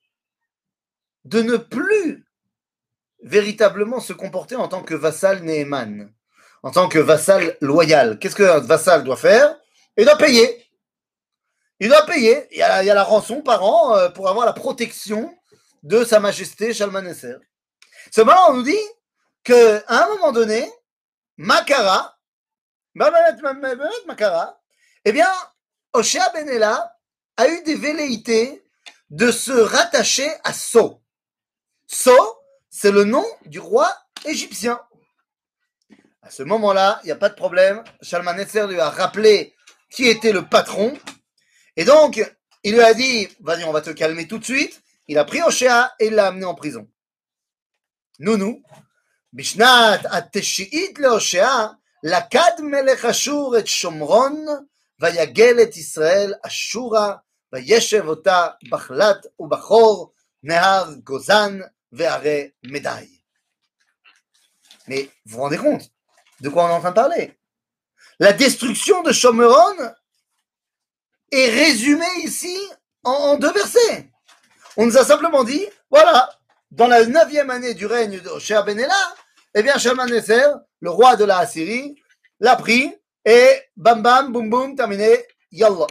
de 1.25 1.41
ne 1.41 1.58
plus 1.58 2.21
véritablement 3.23 4.00
se 4.00 4.12
comporter 4.12 4.57
en 4.57 4.69
tant 4.69 4.83
que 4.83 4.95
vassal 4.95 5.43
Néhéman. 5.43 6.11
en 6.62 6.71
tant 6.71 6.88
que 6.88 6.99
vassal 6.99 7.57
loyal. 7.61 8.19
Qu'est-ce 8.19 8.37
qu'un 8.37 8.61
vassal 8.61 9.05
doit 9.05 9.17
faire? 9.17 9.57
Il 9.97 10.05
doit 10.05 10.17
payer. 10.17 10.64
Il 11.81 11.88
doit 11.88 12.07
payer. 12.07 12.47
Il 12.52 12.59
y 12.59 12.62
a, 12.62 12.83
la 12.83 13.02
rançon 13.02 13.43
par 13.43 13.64
an 13.64 13.97
euh, 13.97 14.09
pour 14.11 14.29
avoir 14.29 14.47
la 14.47 14.52
protection 14.52 15.37
de 15.83 16.05
Sa 16.05 16.21
Majesté 16.21 16.73
Shalmaneser. 16.73 17.37
Seulement, 18.12 18.37
on 18.49 18.55
nous 18.55 18.62
dit 18.62 18.85
qu'à 19.43 19.83
un 19.88 20.09
moment 20.09 20.31
donné, 20.31 20.71
Makara, 21.37 22.17
Makara, 22.95 24.61
eh 25.05 25.12
bien, 25.12 25.29
Oshia 25.93 26.29
Benella 26.31 26.97
a 27.37 27.49
eu 27.49 27.62
des 27.64 27.75
velléités 27.75 28.62
de 29.11 29.31
se 29.31 29.52
rattacher 29.52 30.31
à 30.45 30.52
So. 30.52 31.02
So, 31.87 32.41
c'est 32.75 32.91
le 32.91 33.05
nom 33.05 33.25
du 33.45 33.61
roi 33.61 33.95
égyptien. 34.25 34.81
À 36.23 36.31
ce 36.31 36.43
moment-là, 36.43 37.00
il 37.02 37.07
n'y 37.07 37.12
a 37.12 37.17
pas 37.17 37.29
de 37.29 37.35
problème. 37.35 37.85
Shalmaneser 38.00 38.67
lui 38.67 38.81
a 38.81 38.88
rappelé 38.88 39.55
qui 39.91 40.07
était 40.07 40.33
le 40.33 40.47
patron. 40.47 40.97
Et 41.76 41.85
donc, 41.85 42.19
il 42.64 42.73
lui 42.73 42.81
a 42.81 42.95
dit, 42.95 43.29
vas-y, 43.41 43.64
on 43.64 43.73
va 43.73 43.83
te 43.83 43.91
calmer 43.91 44.26
tout 44.26 44.38
de 44.38 44.45
suite. 44.45 44.83
Il 45.07 45.19
a 45.19 45.25
pris 45.26 45.43
Oshéa 45.43 45.93
et 46.00 46.09
l'a 46.09 46.29
amené 46.29 46.47
en 46.47 46.55
prison. 46.55 46.88
Nounou, 48.19 48.62
Bishnat 49.33 50.00
ateshiit 50.11 50.95
le 50.97 51.09
Oshéa, 51.09 51.76
lakad 52.02 52.61
melech 52.61 53.05
Ashur 53.05 53.57
et 53.57 53.67
Shomron, 53.67 54.67
vayagel 54.99 55.61
et 55.61 55.71
Israël 55.76 56.38
Ashura, 56.43 57.23
vayeshev 57.50 58.09
ota 58.09 58.57
bachlat 58.71 59.21
u 59.38 59.47
bachor, 59.47 60.12
nehar 60.43 60.97
gozan, 60.99 61.61
ve'are 61.92 62.52
medai. 62.64 63.08
Mais 64.88 65.08
vous 65.25 65.37
vous 65.37 65.42
rendez 65.42 65.58
compte 65.58 65.90
de 66.40 66.49
quoi 66.49 66.64
on 66.64 66.68
est 66.68 66.72
en 66.72 66.80
train 66.80 66.90
de 66.90 66.94
parler? 66.94 67.38
La 68.18 68.32
destruction 68.32 69.02
de 69.02 69.12
Shomeron 69.12 69.76
est 71.30 71.49
résumée 71.49 72.04
ici 72.25 72.56
en, 73.04 73.37
deux 73.37 73.52
versets. 73.52 74.11
On 74.76 74.87
nous 74.87 74.96
a 74.96 75.04
simplement 75.04 75.44
dit, 75.44 75.66
voilà, 75.90 76.30
dans 76.70 76.87
la 76.87 77.04
neuvième 77.06 77.50
année 77.50 77.75
du 77.75 77.87
règne 77.87 78.20
de 78.20 78.38
Cher 78.38 78.64
Benella, 78.64 79.14
eh 79.54 79.62
bien, 79.62 79.78
Shalmaneser, 79.78 80.46
le 80.80 80.90
roi 80.90 81.16
de 81.16 81.25
la 81.25 81.38
Assyrie, 81.38 82.00
l'a 82.40 82.56
pris 82.56 82.94
et 83.25 83.62
bam 83.76 84.02
bam, 84.02 84.32
boum 84.32 84.50
boum, 84.50 84.76
terminé, 84.76 85.25
yallah. 85.50 85.87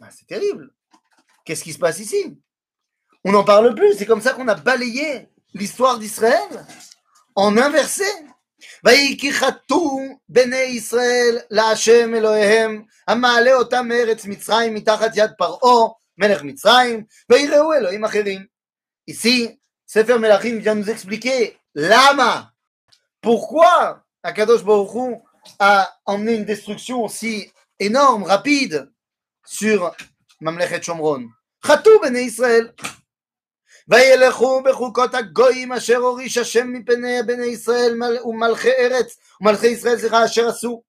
Ah, 0.00 0.08
c'est 0.10 0.26
terrible. 0.26 0.70
Qu'est-ce 1.44 1.64
qui 1.64 1.72
se 1.72 1.78
passe 1.78 1.98
ici? 1.98 2.38
On 3.23 3.31
n'en 3.31 3.43
parle 3.43 3.73
plus. 3.75 3.93
C'est 3.97 4.05
comme 4.05 4.21
ça 4.21 4.33
qu'on 4.33 4.47
a 4.47 4.55
balayé 4.55 5.27
l'histoire 5.53 5.99
d'Israël 5.99 6.65
en 7.35 7.57
inversé. 7.57 8.05
ויקחתו 8.85 9.99
בני 10.29 10.57
ישראל 10.57 11.39
להשם 11.49 12.15
אלוהיהם 12.15 12.83
המעלה 13.07 13.53
אותם 13.53 13.87
מארץ 13.87 14.25
מצרים 14.25 14.73
מתחת 14.73 15.11
יד 15.15 15.31
פרעה 15.37 15.87
מלך 16.17 16.43
מצרים 16.43 17.03
ויראו 17.29 17.73
אלוהים 17.73 18.05
אחרים. 18.05 18.45
Ici, 19.09 19.59
Sefer 19.85 20.17
Melachim 20.17 20.59
vient 20.59 20.75
nous 20.75 20.89
expliquer 20.89 21.57
lama, 21.75 22.51
pourquoi 23.21 24.01
Akadosh 24.23 24.63
Baruch 24.63 24.95
Hu 24.95 25.15
a 25.59 25.93
emmené 26.05 26.35
une 26.35 26.45
destruction 26.45 27.03
aussi 27.03 27.51
énorme, 27.79 28.23
rapide 28.23 28.89
sur 29.45 29.93
Mamlechet 30.39 30.81
Shomron. 30.81 31.27
Chatou 31.65 31.99
bene 32.01 32.17
Israël. 32.17 32.73
וילכו 33.87 34.63
בחוקות 34.63 35.15
הגויים 35.15 35.71
אשר 35.71 35.97
הוריש 35.97 36.37
השם 36.37 36.73
מפני 36.73 37.23
בני 37.25 37.45
ישראל 37.45 37.99
ומלכי 38.25 38.71
ארץ 38.79 39.17
ומלכי 39.41 39.67
ישראל 39.67 39.97
סליחה 39.97 40.25
אשר 40.25 40.47
עשו 40.47 40.83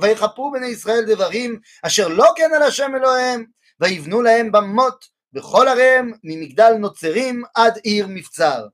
ויכפרו 0.00 0.50
בני 0.52 0.66
ישראל 0.66 1.04
דברים 1.04 1.60
אשר 1.82 2.08
לא 2.08 2.32
כן 2.36 2.50
על 2.56 2.62
השם 2.62 2.92
אלוהיהם 2.96 3.44
ויבנו 3.80 4.22
להם 4.22 4.52
במות 4.52 5.04
בכל 5.32 5.68
עריהם 5.68 6.12
ממגדל 6.24 6.72
נוצרים 6.78 7.42
עד 7.54 7.78
עיר 7.82 8.06
מבצר. 8.08 8.66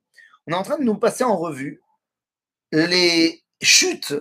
On 0.49 0.55
est 0.55 0.57
en 0.57 0.63
train 0.63 0.79
de 0.79 0.85
nous 0.85 0.97
passer 0.97 1.25
en 1.25 1.37
revue 1.37 1.83
les 2.73 3.45
chutes 3.63 4.15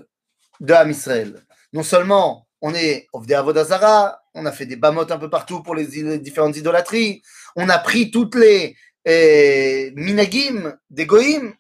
de 0.59 0.73
Ham 0.73 0.89
Israël. 0.91 1.45
Non 1.73 1.83
seulement 1.83 2.47
on 2.61 2.73
est 2.73 3.07
Ovde 3.13 3.31
Avodazara, 3.31 4.20
on 4.33 4.45
a 4.45 4.51
fait 4.51 4.65
des 4.65 4.75
bamotes 4.75 5.11
un 5.11 5.17
peu 5.17 5.29
partout 5.29 5.61
pour 5.61 5.75
les, 5.75 5.85
différentes 6.19 6.57
idolâtries, 6.57 7.21
on 7.55 7.69
a 7.69 7.77
pris 7.79 8.11
toutes 8.11 8.35
les 8.35 8.75
eh, 9.05 9.91
minagim 9.95 10.77
des 10.89 11.05
goïm. 11.05 11.53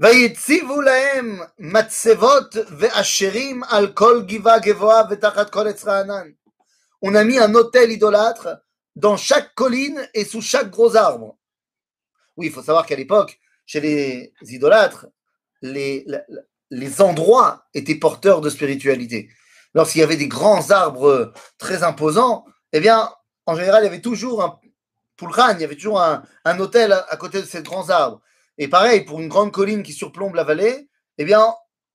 ויציבו 0.00 0.80
להם 0.80 1.40
מצבות 1.58 2.56
ואשרים 2.78 3.64
על 3.64 3.92
כל 3.92 4.22
גבעה 4.26 4.58
גבוהה 4.58 5.02
ותחת 5.10 5.50
כל 5.50 5.68
עץ 5.68 5.84
רענן. 5.84 6.30
On 7.04 7.14
a 7.14 7.22
mis 7.22 7.38
un 7.38 7.54
hôtel 7.54 7.92
idolâtre 7.92 8.48
dans 8.96 9.16
chaque 9.16 9.54
colline 9.54 10.08
et 10.14 10.24
sous 10.24 10.40
chaque 10.40 10.70
gros 10.70 10.96
arbre. 10.96 11.36
Oui, 12.36 12.46
il 12.46 12.52
faut 12.52 12.62
savoir 12.62 12.86
qu'à 12.86 12.96
l'époque, 12.96 13.38
chez 13.66 13.80
les 13.80 14.32
idolâtres, 14.42 15.06
les, 15.60 16.06
les 16.70 17.02
endroits 17.02 17.66
étaient 17.74 17.94
porteurs 17.96 18.40
de 18.40 18.48
spiritualité. 18.48 19.28
Lorsqu'il 19.74 20.00
y 20.00 20.04
avait 20.04 20.16
des 20.16 20.28
grands 20.28 20.70
arbres 20.70 21.32
très 21.58 21.82
imposants, 21.82 22.44
eh 22.72 22.80
bien, 22.80 23.10
en 23.46 23.56
général, 23.56 23.82
il 23.82 23.86
y 23.86 23.88
avait 23.88 24.00
toujours 24.00 24.42
un 24.42 24.58
poulran, 25.16 25.50
il 25.54 25.60
y 25.60 25.64
avait 25.64 25.74
toujours 25.76 26.00
un, 26.00 26.22
un 26.44 26.58
hôtel 26.60 26.92
à, 26.92 27.16
côté 27.16 27.40
de 27.40 27.46
ces 27.46 27.62
grands 27.62 27.88
arbres. 27.90 28.20
Et 28.58 28.68
pareil, 28.68 29.04
pour 29.04 29.20
une 29.20 29.28
grande 29.28 29.52
colline 29.52 29.82
qui 29.82 29.92
surplombe 29.92 30.34
la 30.34 30.44
vallée, 30.44 30.88
eh 31.18 31.24
bien, 31.24 31.54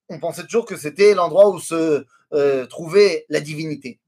on 0.10 0.20
pensait 0.20 0.44
toujours 0.44 0.66
que 0.66 0.76
c'était 0.76 1.14
l'endroit 1.14 1.50
où 1.50 1.60
se 1.60 2.06
euh, 2.34 2.66
trouvait 2.68 3.26
la 3.30 3.40
divinité. 3.40 4.00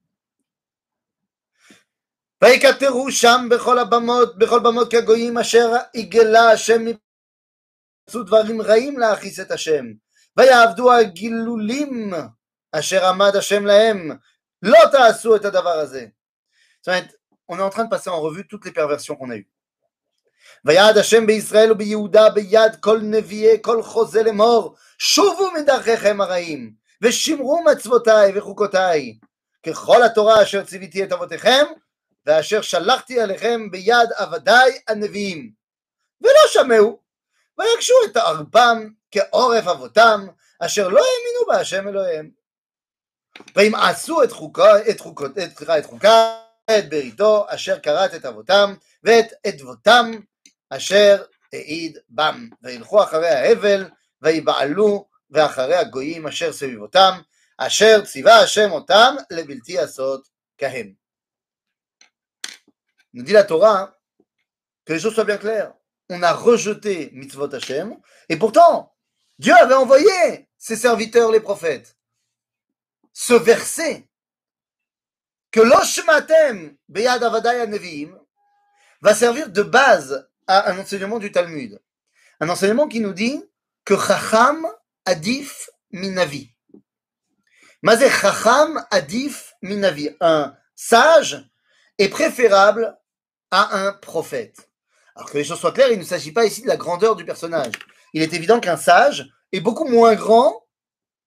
שם 3.10 3.48
בכל 3.51 3.80
הבמות, 3.80 4.38
בכל 4.38 4.60
במות 4.60 4.92
כגויים 4.92 5.38
אשר 5.38 5.72
יגלה 5.94 6.51
השם 6.51 6.82
עשו 8.10 8.24
דברים 8.24 8.62
רעים 8.62 9.00
להכעיס 9.00 9.40
את 9.40 9.51
השם 9.51 9.86
ויעבדו 10.38 10.92
הגילולים 10.92 12.13
אשר 12.75 13.06
עמד 13.06 13.36
השם 13.36 13.66
להם 13.66 14.12
לא 14.62 14.80
תעשו 14.92 15.36
את 15.36 15.46
הדבר 15.46 15.70
הזה. 15.70 16.06
זאת 16.82 16.88
אומרת, 16.88 17.13
on 17.51 17.56
est 17.56 17.62
en 17.62 17.70
train 17.70 17.84
de 17.86 17.90
passer 17.90 18.10
en 18.10 18.22
revue 18.22 18.48
toutes 18.48 18.66
les 18.66 18.72
perversions 18.72 19.16
qu'on 19.16 19.32
a 19.32 19.36
eues. 19.36 19.48
ויעד 20.66 20.98
השם 20.98 21.25
בישראל 21.25 21.72
וביהודה 21.72 22.30
ביד 22.30 22.75
כל 22.80 23.00
נביאי 23.01 23.58
כל 23.62 23.84
חוזה 23.84 24.24
לאמור 24.24 24.75
שובו 24.98 25.51
מדרכיכם 25.51 26.22
הרעים 26.22 26.74
ושמרו 27.01 27.63
מצוותיי 27.63 28.32
וחוקותיי 28.36 29.18
ככל 29.68 30.04
התורה 30.04 30.44
אשר 30.44 30.63
ציוויתי 30.63 31.04
את 31.04 31.12
אבותיכם 31.12 31.66
ואשר 32.25 32.62
שלחתי 32.62 33.22
עליכם 33.22 33.72
ביד 33.72 34.10
עבדיי 34.16 34.80
הנביאים 34.88 35.51
ולא 36.22 36.48
שמעו 36.48 37.00
ויגשו 37.58 37.94
את 38.12 38.18
ערבם 38.18 38.90
כעורף 39.12 39.68
אבותם 39.68 40.28
אשר 40.60 40.88
לא 40.88 41.00
האמינו 41.00 41.46
בהשם 41.48 41.88
אלוהיהם 41.88 42.30
ואם 43.56 43.75
עשו 43.75 44.24
את 44.24 44.32
חוקה, 44.32 44.90
את 44.90 45.00
חוקות, 45.00 45.38
את, 45.38 45.62
את 45.80 45.86
חוקה, 45.86 46.38
את 46.78 46.90
בריתו 46.90 47.46
אשר 47.48 47.80
כרת 47.80 48.16
את 48.16 48.25
אבותם 48.25 48.74
ואת 49.04 49.28
אדבותם 49.48 50.12
אשר 50.70 51.24
העיד 51.54 51.98
בם 52.10 52.50
וילכו 52.63 53.04
אחרי 53.04 53.30
ההבל 53.30 53.90
ויבעלו 54.22 55.08
ואחרי 55.30 55.75
הגויים 55.75 56.28
אשר 56.28 56.54
סביבותם 56.54 57.22
אשר 57.58 58.06
ציווה 58.06 58.40
השם 58.40 58.72
אותם 58.72 59.16
לבלתי 59.32 59.80
עשות 59.80 60.28
כהם. 60.58 61.01
Nous 63.13 63.24
dit 63.24 63.34
la 63.34 63.44
Torah 63.44 63.98
que 64.86 64.94
les 64.94 65.00
choses 65.00 65.13
soient 65.13 65.25
bien 65.25 65.38
claires. 65.38 65.74
On 66.10 66.24
a 66.24 66.34
rejeté 66.34 67.10
mitzvot 67.13 67.54
Hashem, 67.54 67.98
et 68.30 68.38
pourtant, 68.38 68.94
Dieu 69.38 69.54
avait 69.54 69.75
envoyé 69.75 70.48
ses 70.58 70.78
serviteurs, 70.78 71.32
les 71.32 71.40
prophètes. 71.42 71.95
Ce 73.19 73.33
verset, 73.33 74.07
que 75.51 75.61
l'Oshmatem 75.61 76.77
Beyad 76.87 77.25
Avadaya 77.25 77.67
Nevi'im, 77.67 78.15
va 79.01 79.15
servir 79.15 79.49
de 79.49 79.63
base 79.63 80.29
à 80.47 80.71
un 80.71 80.79
enseignement 80.79 81.19
du 81.19 81.33
Talmud. 81.33 81.81
Un 82.41 82.51
enseignement 82.51 82.87
qui 82.87 83.01
nous 83.01 83.15
dit 83.15 83.43
que 83.87 83.97
Chacham 83.97 84.67
Adif 85.07 85.71
Minavi. 85.93 86.53
Mazé 87.81 88.11
Chacham 88.11 88.85
Adif 88.91 89.55
Minavi. 89.63 90.11
Un 90.21 90.55
sage 90.75 91.43
est 91.97 92.11
préférable 92.11 92.99
à 93.51 93.79
un 93.79 93.95
prophète? 93.95 94.71
Alors 95.15 95.31
que 95.31 95.39
les 95.39 95.45
choses 95.45 95.59
soient 95.59 95.73
claires, 95.73 95.91
il 95.91 95.99
ne 95.99 96.05
s'agit 96.05 96.33
pas 96.33 96.45
ici 96.45 96.61
de 96.61 96.69
la 96.69 96.77
grandeur 96.77 97.17
du 97.17 97.25
personnage. 97.25 97.73
Il 98.13 98.21
est 98.21 98.35
évident 98.35 98.61
qu'un 98.61 98.76
sage 98.76 99.26
est 99.52 99.61
beaucoup 99.61 99.89
moins 99.89 100.15
grand 100.15 100.67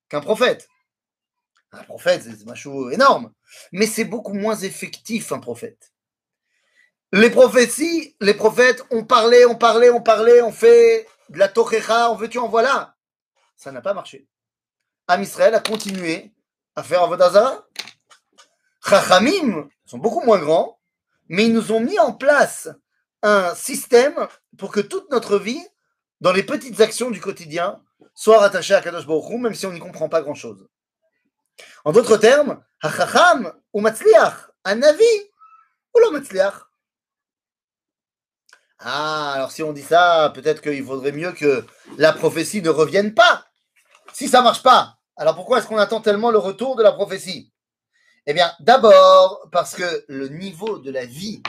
qu'un 0.08 0.20
prophète. 0.20 0.69
Un 1.72 1.84
prophète, 1.84 2.22
c'est 2.24 2.50
un 2.50 2.54
chou 2.54 2.90
énorme, 2.90 3.32
mais 3.72 3.86
c'est 3.86 4.04
beaucoup 4.04 4.34
moins 4.34 4.56
effectif 4.56 5.30
un 5.32 5.38
prophète. 5.38 5.92
Les 7.12 7.30
prophéties, 7.30 8.16
les 8.20 8.34
prophètes 8.34 8.84
ont 8.90 9.04
parlé, 9.04 9.44
ont 9.44 9.56
parlé, 9.56 9.90
ont 9.90 10.02
parlé, 10.02 10.42
ont 10.42 10.52
fait 10.52 11.08
de 11.28 11.38
la 11.38 11.48
tochecha, 11.48 12.10
on 12.10 12.16
veut-tu 12.16 12.38
en 12.38 12.48
voilà. 12.48 12.96
Ça 13.56 13.72
n'a 13.72 13.80
pas 13.80 13.94
marché. 13.94 14.26
Am 15.08 15.22
Israël 15.22 15.54
a 15.54 15.60
continué 15.60 16.32
à 16.76 16.82
faire 16.82 17.02
Avodazara. 17.02 17.66
Chachamim 18.88 19.68
sont 19.84 19.98
beaucoup 19.98 20.24
moins 20.24 20.38
grands, 20.38 20.80
mais 21.28 21.46
ils 21.46 21.52
nous 21.52 21.72
ont 21.72 21.80
mis 21.80 21.98
en 21.98 22.12
place 22.12 22.68
un 23.22 23.54
système 23.54 24.28
pour 24.56 24.72
que 24.72 24.80
toute 24.80 25.10
notre 25.10 25.38
vie, 25.38 25.62
dans 26.20 26.32
les 26.32 26.42
petites 26.42 26.80
actions 26.80 27.10
du 27.10 27.20
quotidien, 27.20 27.82
soit 28.14 28.38
rattachée 28.38 28.74
à 28.74 28.80
Kadosh 28.80 29.06
Baruch 29.06 29.40
même 29.40 29.54
si 29.54 29.66
on 29.66 29.72
n'y 29.72 29.80
comprend 29.80 30.08
pas 30.08 30.22
grand-chose. 30.22 30.68
En 31.84 31.92
d'autres 31.92 32.16
termes, 32.16 32.62
Hachacham 32.82 33.52
ou 33.72 33.80
Matzliach, 33.80 34.50
un 34.64 34.76
Navi 34.76 35.04
ou 35.94 35.98
le 36.00 36.10
Matzliach. 36.10 36.54
Ah, 38.78 39.32
alors 39.34 39.52
si 39.52 39.62
on 39.62 39.72
dit 39.72 39.82
ça, 39.82 40.32
peut-être 40.34 40.62
qu'il 40.62 40.82
vaudrait 40.82 41.12
mieux 41.12 41.32
que 41.32 41.64
la 41.98 42.12
prophétie 42.12 42.62
ne 42.62 42.70
revienne 42.70 43.14
pas. 43.14 43.46
Si 44.14 44.28
ça 44.28 44.40
marche 44.40 44.62
pas, 44.62 44.96
alors 45.16 45.34
pourquoi 45.34 45.58
est-ce 45.58 45.66
qu'on 45.66 45.76
attend 45.76 46.00
tellement 46.00 46.30
le 46.30 46.38
retour 46.38 46.76
de 46.76 46.82
la 46.82 46.92
prophétie? 46.92 47.52
Eh 48.26 48.32
bien, 48.32 48.52
d'abord, 48.60 49.48
parce 49.52 49.74
que 49.74 50.04
le 50.08 50.28
niveau 50.28 50.78
de 50.78 50.90
la 50.90 51.04
vie, 51.04 51.42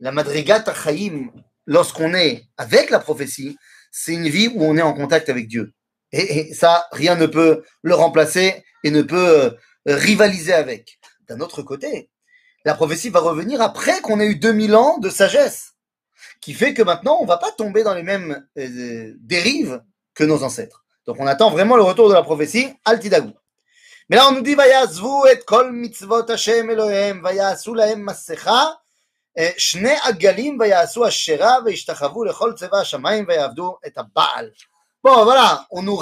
la 0.00 0.12
madrigat 0.12 0.64
chaim, 0.74 1.30
lorsqu'on 1.66 2.14
est 2.14 2.48
avec 2.56 2.90
la 2.90 3.00
prophétie, 3.00 3.58
c'est 3.90 4.14
une 4.14 4.28
vie 4.28 4.48
où 4.48 4.62
on 4.62 4.76
est 4.76 4.82
en 4.82 4.94
contact 4.94 5.28
avec 5.28 5.48
Dieu. 5.48 5.72
Et, 6.11 6.53
ça, 6.53 6.87
rien 6.91 7.15
ne 7.15 7.25
peut 7.25 7.63
le 7.81 7.95
remplacer 7.95 8.63
et 8.83 8.91
ne 8.91 9.01
peut 9.01 9.17
euh, 9.17 9.51
rivaliser 9.85 10.53
avec. 10.53 10.99
D'un 11.27 11.39
autre 11.39 11.63
côté, 11.63 12.09
la 12.65 12.75
prophétie 12.75 13.09
va 13.09 13.19
revenir 13.19 13.61
après 13.61 13.99
qu'on 14.01 14.19
ait 14.19 14.27
eu 14.27 14.35
2000 14.35 14.75
ans 14.75 14.97
de 14.99 15.09
sagesse, 15.09 15.73
qui 16.39 16.53
fait 16.53 16.73
que 16.73 16.83
maintenant, 16.83 17.17
on 17.19 17.23
ne 17.23 17.27
va 17.27 17.37
pas 17.37 17.51
tomber 17.51 17.83
dans 17.83 17.95
les 17.95 18.03
mêmes 18.03 18.45
euh, 18.57 19.13
dérives 19.17 19.81
que 20.13 20.23
nos 20.23 20.43
ancêtres. 20.43 20.85
Donc, 21.07 21.17
on 21.19 21.27
attend 21.27 21.49
vraiment 21.49 21.75
le 21.75 21.83
retour 21.83 22.09
de 22.09 22.13
la 22.13 22.21
prophétie, 22.21 22.71
Altidagou. 22.85 23.33
Mais 24.09 24.17
là, 24.17 24.27
on 24.27 24.33
nous 24.33 24.41
dit, 24.41 24.55
ויעזבו 24.55 25.25
et 25.27 25.39
kol 25.45 25.71
mitzvot 25.71 26.29
Hashem 26.29 26.69
Elohem, 26.69 27.23
ויעשו 27.23 27.73
להם 27.73 28.05
מסכה, 28.05 28.65
שני 29.57 29.95
עגלים 30.03 30.57
ויעשו 30.59 31.07
אשרה, 31.07 31.57
וישתחוו 31.65 32.23
לכל 32.23 32.53
צבא 32.53 32.77
השמיים, 32.77 33.25
ויעבדו 33.27 33.77
את 33.87 33.97
הבעל. 33.97 34.49
Bon, 35.08 35.24
voilà, 35.24 35.66
on 35.70 35.80
nous, 35.80 35.98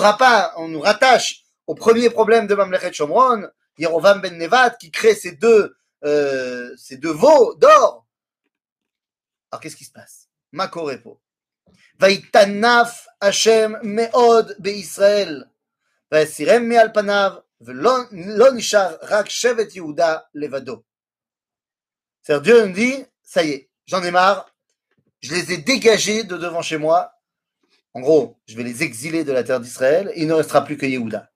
on 0.57 0.67
nous 0.67 0.81
rattache 0.81 1.45
au 1.69 1.77
premier 1.77 2.11
problème 2.11 2.49
de 2.49 2.57
Mamlechet 2.57 2.93
Shomron, 2.93 3.49
Yerovam 3.79 4.21
ben 4.21 4.37
Nevat, 4.37 4.71
qui 4.71 4.91
crée 4.91 5.15
ces 5.15 5.31
deux, 5.31 5.77
euh, 6.05 6.75
ces 6.77 6.97
deux 6.97 7.13
veaux 7.13 7.55
d'or. 7.55 8.05
Alors, 9.53 9.61
qu'est-ce 9.63 9.77
qui 9.77 9.85
se 9.85 9.93
passe? 9.93 10.29
Makorepo. 10.51 11.21
Vaitanaf 12.01 13.07
Hashem 13.21 13.79
Meod 13.85 14.57
Israël. 14.67 15.49
Vaisirem 16.11 16.67
Meal 16.67 16.91
Panav. 16.91 17.45
Velon 17.61 18.09
Nishar 18.11 18.99
Rak 19.03 19.31
Shevet 19.31 19.69
Yehuda 19.69 20.29
Levado. 20.35 20.85
C'est-à-dire, 22.23 22.43
Dieu 22.43 22.67
nous 22.67 22.75
dit, 22.75 23.05
ça 23.23 23.45
y 23.45 23.51
est, 23.51 23.71
j'en 23.87 24.03
ai 24.03 24.11
marre, 24.11 24.53
je 25.21 25.33
les 25.33 25.53
ai 25.53 25.59
dégagés 25.59 26.25
de 26.25 26.37
devant 26.37 26.61
chez 26.61 26.77
moi, 26.77 27.16
En 27.96 28.02
gros, 28.02 28.38
je 28.48 28.56
vais 28.56 28.64
les 28.64 28.84
exiler 28.84 29.24
de 29.24 29.32
la 29.32 29.44
terre 29.44 29.60
d'Israël, 29.60 30.12
il 30.16 30.28
ne 30.28 30.34
restera 30.34 30.64
plus 30.64 30.78
que 30.78 30.86
Yehuda. 30.86 31.30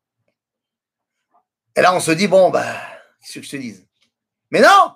Et 1.76 1.82
là, 1.82 1.94
on 1.94 2.00
se 2.00 2.12
dit, 2.12 2.28
bon, 2.28 2.50
bah, 2.50 2.76
qu'est-ce 3.22 3.40
que 3.40 3.46
je 3.46 3.52
te 3.52 3.58
dise 3.58 3.86
Mais 4.52 4.62
non 4.62 4.94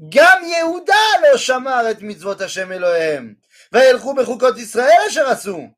Gam 0.00 0.44
Yehuda 0.44 1.30
lo 1.32 1.38
shamar 1.38 1.86
et 1.88 2.00
mitzvot 2.00 2.40
Hashem 2.40 2.72
Elohem, 2.72 3.34
וילכו 3.72 4.14
בחוקות 4.14 4.58
ישראל 4.58 5.00
אשר 5.08 5.28
עשו. 5.28 5.68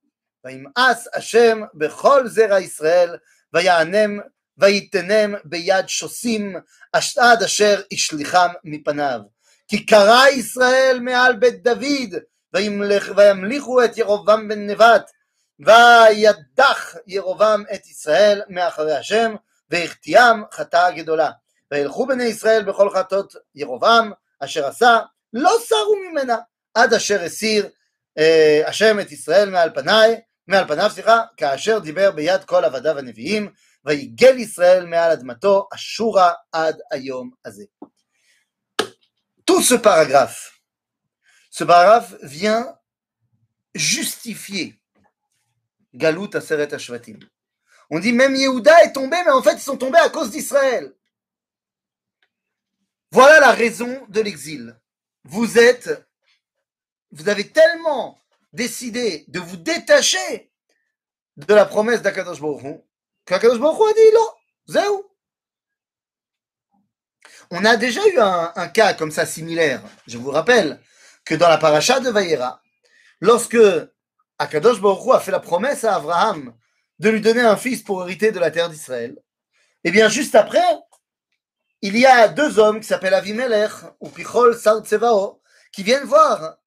וימאס 0.44 1.08
השם 1.14 1.60
בכל 1.74 2.28
זרע 2.28 2.60
ישראל, 2.60 3.16
ויענם 3.52 4.20
ויתנם 4.58 5.34
ביד 5.44 5.88
שושים 5.88 6.56
עד 7.16 7.42
אשר 7.42 7.82
השליחם 7.92 8.48
מפניו. 8.64 9.20
כי 9.68 9.86
קרא 9.86 10.28
ישראל 10.28 10.98
מעל 11.00 11.36
בית 11.36 11.62
דוד 11.62 12.14
וימליכו 13.16 13.84
את 13.84 13.98
ירובעם 13.98 14.48
בן 14.48 14.66
נבט 14.66 15.10
וידח 15.60 16.94
ירובעם 17.06 17.64
את 17.74 17.86
ישראל 17.86 18.42
מאחרי 18.48 18.96
השם 18.96 19.34
והחטיאם 19.70 20.42
חטאה 20.52 20.90
גדולה. 20.90 21.30
וילכו 21.70 22.06
בני 22.06 22.24
ישראל 22.24 22.62
בכל 22.62 22.90
חטאות 22.90 23.34
ירובעם 23.54 24.12
אשר 24.38 24.66
עשה 24.66 24.98
לא 25.32 25.56
סרו 25.64 25.96
ממנה 26.10 26.36
עד 26.74 26.94
אשר 26.94 27.22
הסיר 27.22 27.68
אה, 28.18 28.62
השם 28.66 29.00
את 29.00 29.12
ישראל 29.12 29.50
מעל 29.50 29.70
פניי 29.74 30.20
מעל 30.46 30.68
פניו 30.68 30.90
סליחה 30.94 31.20
כאשר 31.36 31.78
דיבר 31.78 32.10
ביד 32.10 32.44
כל 32.44 32.64
עבדיו 32.64 32.98
הנביאים 32.98 33.52
ויגל 33.84 34.38
ישראל 34.38 34.86
מעל 34.86 35.10
אדמתו, 35.10 35.68
אשורה 35.74 36.32
עד 36.52 36.78
היום 36.90 37.30
הזה. 37.44 37.64
Tout 39.46 39.62
ce 39.62 39.74
paragraphe 39.74 40.60
Ce 41.50 41.64
paragraphe 41.64 42.14
vient 42.22 42.64
justifier 43.74 44.78
Galut 45.95 46.29
Aseret 46.35 46.73
Ashvatim. 46.73 47.19
On 47.89 47.99
dit 47.99 48.13
même 48.13 48.35
Yehuda 48.35 48.83
est 48.83 48.93
tombé, 48.93 49.17
mais 49.25 49.31
en 49.31 49.41
fait 49.41 49.53
ils 49.53 49.59
sont 49.59 49.77
tombés 49.77 49.99
à 49.99 50.09
cause 50.09 50.31
d'Israël. 50.31 50.93
Voilà 53.11 53.39
la 53.39 53.51
raison 53.51 54.05
de 54.09 54.21
l'exil. 54.21 54.77
Vous 55.23 55.57
êtes, 55.57 56.05
vous 57.11 57.29
avez 57.29 57.49
tellement 57.49 58.19
décidé 58.51 59.25
de 59.27 59.39
vous 59.39 59.57
détacher 59.57 60.51
de 61.37 61.53
la 61.53 61.65
promesse 61.65 62.01
d'Akadosh 62.01 62.41
Baruch 62.41 62.81
qu'Akadosh 63.25 63.59
Baruch 63.59 63.89
a 63.89 63.93
dit 63.93 64.13
non, 64.13 64.29
zéou. 64.67 65.05
On 67.51 67.63
a 67.63 67.77
déjà 67.77 68.05
eu 68.07 68.19
un, 68.19 68.67
cas 68.69 68.93
comme 68.93 69.11
ça 69.11 69.25
similaire. 69.25 69.81
Je 70.07 70.17
vous 70.17 70.31
rappelle 70.31 70.79
que 71.23 71.35
dans 71.35 71.49
la 71.49 71.57
paracha 71.57 71.99
de 71.99 72.09
Vayera, 72.09 72.61
lorsque 73.19 73.57
Akadosh 74.37 74.81
Baruch 74.81 75.15
a 75.15 75.19
fait 75.19 75.31
la 75.31 75.39
promesse 75.39 75.83
à 75.83 75.95
Abraham 75.95 76.53
de 76.99 77.09
lui 77.09 77.21
donner 77.21 77.41
un 77.41 77.57
fils 77.57 77.81
pour 77.81 78.03
hériter 78.03 78.31
de 78.31 78.39
la 78.39 78.51
terre 78.51 78.69
d'Israël, 78.69 79.15
et 79.85 79.89
eh 79.89 79.91
bien 79.91 80.09
juste 80.09 80.33
après, 80.33 80.65
il 81.83 81.95
y 81.95 82.07
a 82.07 82.27
deux 82.27 82.57
hommes 82.57 82.79
qui 82.79 82.87
s'appellent 82.87 83.13
Avimelech 83.13 83.69
ou 83.99 84.09
Pichol 84.09 84.57
Sar 84.57 84.81
qui 85.71 85.83
viennent 85.83 86.05
voir 86.05 86.57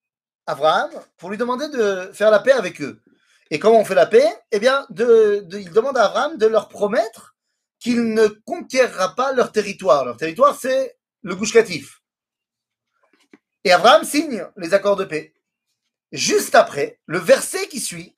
Abraham 0.47 0.91
pour 1.17 1.31
lui 1.31 1.37
demander 1.37 1.69
de 1.69 2.13
faire 2.13 2.31
la 2.31 2.39
paix 2.39 2.53
avec 2.53 2.81
eux. 2.81 3.03
Et 3.51 3.59
comment 3.59 3.81
on 3.81 3.85
fait 3.85 3.97
la 3.97 4.07
paix? 4.07 4.25
Eh 4.53 4.61
bien, 4.61 4.87
de, 4.91 5.45
il 5.51 5.73
demande 5.73 5.99
à 5.99 6.05
Abraham 6.05 6.39
de 6.39 6.47
leur 6.47 6.69
promettre 6.69 7.35
qu'il 7.81 8.15
ne 8.15 8.29
conquérera 8.29 9.17
pas 9.17 9.33
leur 9.33 9.51
territoire. 9.51 10.05
Leur 10.05 10.17
territoire, 10.17 10.57
c'est 10.57 10.97
le 11.23 11.35
Gouche 11.35 11.57
Et 13.65 13.73
Abraham 13.73 14.05
signe 14.05 14.47
les 14.57 14.75
accords 14.75 14.95
de 14.95 15.07
paix. 15.07 15.35
Juste 16.13 16.55
après, 16.55 17.01
le 17.07 17.19
verset 17.19 17.69
qui 17.69 17.81
suit. 17.81 18.17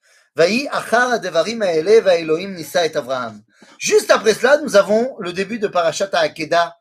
Juste 3.79 4.11
après 4.11 4.35
cela, 4.35 4.59
nous 4.59 4.77
avons 4.77 5.17
le 5.19 5.33
début 5.33 5.59
de 5.59 5.67
Parashat 5.67 6.11
Akeda 6.13 6.77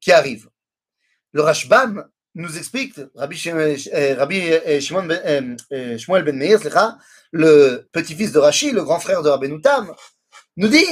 qui 0.00 0.12
arrive. 0.12 0.48
Le 1.32 1.42
Rashbam 1.42 2.06
nous 2.34 2.58
explique, 2.58 2.94
Rabbi, 3.14 3.48
euh, 3.48 3.76
euh, 3.94 4.80
Shmuel 4.80 5.06
ben, 5.06 5.56
euh, 5.72 6.22
ben 6.22 6.36
Meir, 6.36 6.58
le 7.32 7.88
petit-fils 7.92 8.32
de 8.32 8.38
Rashi, 8.38 8.72
le 8.72 8.84
grand 8.84 9.00
frère 9.00 9.22
de 9.22 9.28
Rabbi 9.28 9.60
Tam, 9.62 9.92
nous 10.56 10.68
dit, 10.68 10.86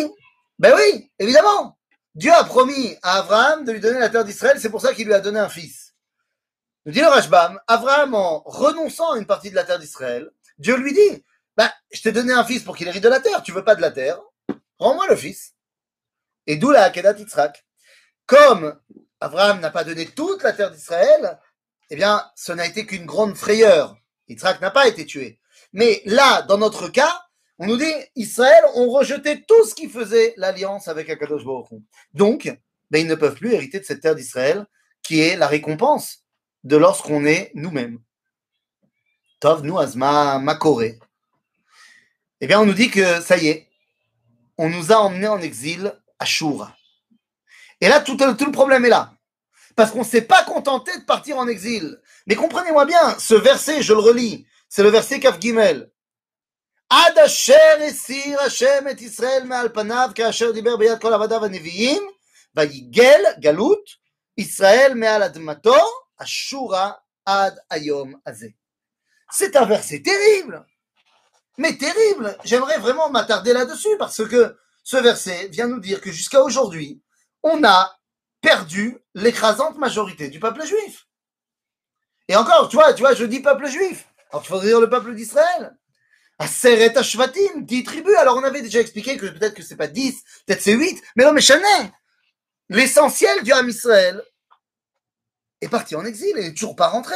ben 0.59 0.75
oui, 0.77 1.11
évidemment, 1.19 1.79
Dieu 2.15 2.33
a 2.33 2.45
promis 2.45 2.97
à 3.03 3.19
Abraham 3.19 3.65
de 3.65 3.73
lui 3.73 3.81
donner 3.81 3.99
la 3.99 4.09
terre 4.09 4.25
d'Israël, 4.25 4.59
c'est 4.59 4.71
pour 4.71 4.81
ça 4.81 4.95
qu'il 4.95 5.07
lui 5.07 5.15
a 5.15 5.21
donné 5.21 5.39
un 5.39 5.49
fils. 5.49 5.90
Nous 6.91 6.95
dit 6.95 7.03
le 7.03 7.07
Rashbam, 7.07 7.61
Abraham, 7.69 8.17
en 8.17 8.41
renonçant 8.41 9.13
à 9.13 9.19
une 9.19 9.25
partie 9.25 9.49
de 9.49 9.55
la 9.55 9.63
terre 9.63 9.79
d'Israël, 9.79 10.29
Dieu 10.59 10.77
lui 10.77 10.93
dit, 10.93 11.25
ben, 11.57 11.71
je 11.93 12.03
t'ai 12.03 12.11
donné 12.11 12.33
un 12.33 12.43
fils 12.43 12.65
pour 12.65 12.77
qu'il 12.77 12.89
hérite 12.89 13.05
de 13.05 13.09
la 13.09 13.21
terre, 13.21 13.45
tu 13.45 13.53
veux 13.53 13.63
pas 13.63 13.77
de 13.77 13.81
la 13.81 13.93
terre, 13.93 14.21
rends-moi 14.77 15.07
le 15.09 15.15
fils. 15.15 15.55
Et 16.49 16.57
d'où 16.57 16.73
la 16.73 16.83
Akedat 16.83 17.17
Yitzhak. 17.17 17.65
Comme 18.27 18.77
Abraham 19.21 19.61
n'a 19.61 19.71
pas 19.71 19.85
donné 19.85 20.05
toute 20.05 20.43
la 20.43 20.53
terre 20.53 20.73
d'Israël, 20.73 21.39
eh 21.91 21.95
bien, 21.95 22.29
ce 22.35 22.51
n'a 22.51 22.67
été 22.67 22.85
qu'une 22.87 23.07
grande 23.07 23.37
frayeur. 23.37 23.97
Yitzhak 24.27 24.61
n'a 24.61 24.73
pas 24.73 24.89
été 24.89 25.07
tué. 25.07 25.39
Mais 25.73 26.03
là, 26.07 26.43
dans 26.43 26.59
notre 26.59 26.89
cas, 26.89 27.23
on 27.61 27.69
nous 27.69 27.77
dit, 27.77 27.95
Israël 28.17 28.65
ont 28.75 28.91
rejeté 28.91 29.45
tout 29.45 29.65
ce 29.65 29.77
qui 29.77 29.89
faisait 29.89 30.35
l'alliance 30.39 30.89
avec 30.89 31.09
Akadosh 31.09 31.45
Baruch 31.45 31.69
Donc, 32.15 32.53
ben, 32.91 32.99
ils 32.99 33.07
ne 33.07 33.15
peuvent 33.15 33.37
plus 33.37 33.53
hériter 33.53 33.79
de 33.79 33.85
cette 33.85 34.01
terre 34.01 34.17
d'Israël, 34.17 34.67
qui 35.05 35.21
est 35.21 35.37
la 35.37 35.47
récompense 35.47 36.25
de 36.65 36.77
lorsqu'on 36.77 37.25
est 37.25 37.51
nous-mêmes. 37.55 38.01
Tov, 39.41 39.63
nous, 39.65 39.79
Azma, 39.79 40.39
Makoré. 40.39 40.99
Eh 42.41 42.47
bien, 42.47 42.61
on 42.61 42.67
nous 42.67 42.75
dit 42.75 42.91
que 42.91 43.21
ça 43.21 43.37
y 43.37 43.49
est, 43.49 43.69
on 44.59 44.69
nous 44.69 44.93
a 44.93 44.97
emmenés 44.97 45.29
en 45.29 45.41
exil 45.41 45.93
à 46.19 46.25
Shura. 46.25 46.77
Et 47.81 47.89
là, 47.89 48.01
tout, 48.01 48.17
le 48.19 48.53
problème 48.53 48.85
est 48.85 48.91
là. 48.91 49.13
Parce 49.75 49.91
qu'on 49.91 50.01
ne 50.01 50.05
s'est 50.05 50.23
pas 50.23 50.45
contenté 50.45 50.97
de 50.99 51.05
partir 51.05 51.39
en 51.39 51.49
exil. 51.49 51.99
Mais 52.27 52.35
comprenez-moi 52.35 52.85
bien, 52.85 53.19
ce 53.19 53.35
verset, 53.35 53.83
je 53.83 53.95
le 53.95 54.01
relis, 54.01 54.47
c'est 54.69 54.83
le 54.83 54.91
verset 54.91 55.21
Kaf 55.21 55.41
Gimel. 55.41 55.91
Ad 56.91 57.19
asher 57.19 57.83
esir 57.83 58.41
Hashem 58.41 58.89
et 58.89 59.01
Israël 59.01 59.45
me'al 59.47 59.73
panav 59.73 60.13
ka'asher 60.13 60.53
diber 60.53 60.77
beyad 60.77 60.99
kol 61.01 61.15
avadav 61.15 61.49
vayigel 62.55 63.23
galut 63.39 63.85
Israël 64.37 64.97
me'al 64.97 65.23
admato 65.23 65.73
ad 67.27 67.63
ayom. 67.71 68.21
C'est 69.31 69.57
un 69.57 69.65
verset 69.65 70.03
terrible. 70.03 70.65
Mais 71.59 71.77
terrible. 71.77 72.37
J'aimerais 72.45 72.79
vraiment 72.79 73.11
m'attarder 73.11 73.53
là-dessus 73.53 73.97
parce 73.99 74.27
que 74.27 74.57
ce 74.83 74.97
verset 74.97 75.49
vient 75.49 75.67
nous 75.67 75.81
dire 75.81 76.01
que 76.01 76.11
jusqu'à 76.11 76.43
aujourd'hui, 76.43 77.03
on 77.43 77.63
a 77.65 77.99
perdu 78.41 78.99
l'écrasante 79.15 79.77
majorité 79.79 80.29
du 80.29 80.41
peuple 80.41 80.65
juif. 80.65 81.07
Et 82.29 82.37
encore, 82.37 82.69
tu 82.69 82.77
vois, 82.77 82.93
tu 82.95 83.01
vois, 83.01 83.15
je 83.15 83.25
dis 83.25 83.41
peuple 83.41 83.67
juif. 83.67 84.07
Alors 84.31 84.43
il 84.45 84.49
faudrait 84.49 84.69
dire 84.69 84.81
le 84.81 84.89
peuple 84.89 85.15
d'Israël. 85.15 85.77
Aseret 86.39 86.97
Ashvatim, 86.97 87.61
10 87.61 87.85
tribus. 87.85 88.17
Alors 88.17 88.37
on 88.37 88.45
avait 88.45 88.63
déjà 88.63 88.81
expliqué 88.81 89.17
que 89.17 89.27
peut-être 89.27 89.55
que 89.55 89.63
c'est 89.63 89.77
pas 89.77 89.89
10, 89.89 90.23
peut-être 90.47 90.63
c'est 90.63 90.73
8, 90.73 91.03
mais 91.17 91.25
non, 91.25 91.33
mais 91.33 91.43
Chanel, 91.43 91.93
l'essentiel 92.69 93.43
du 93.43 93.53
Ham 93.53 93.69
Israël 93.69 94.23
est 95.62 95.70
parti 95.70 95.96
en 95.96 96.06
exil 96.06 96.38
et 96.38 96.44
n'est 96.44 96.54
toujours 96.54 96.76
pas 96.76 96.88
rentré. 96.88 97.16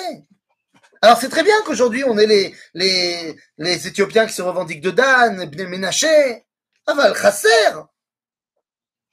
Alors 1.01 1.17
c'est 1.17 1.29
très 1.29 1.43
bien 1.43 1.55
qu'aujourd'hui 1.65 2.03
on 2.03 2.17
ait 2.17 2.25
les, 2.25 2.55
les, 2.73 3.35
les 3.57 3.88
Éthiopiens 3.88 4.25
qui 4.25 4.33
se 4.33 4.41
revendiquent 4.41 4.81
de 4.81 4.91
Dan, 4.91 5.49
Bnei 5.49 5.67
Menaché, 5.67 6.45
Aval 6.85 7.15
Chasser. 7.15 7.73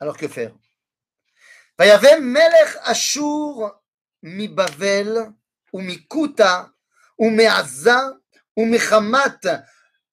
Alors 0.01 0.17
que 0.17 0.29
faire 0.29 0.53
ויבא 1.79 2.19
מלך 2.21 2.77
אשור 2.81 3.69
מבבל 4.23 5.17
ומכותה 5.75 6.63
ומעזה 7.19 7.99
ומחמת 8.57 9.47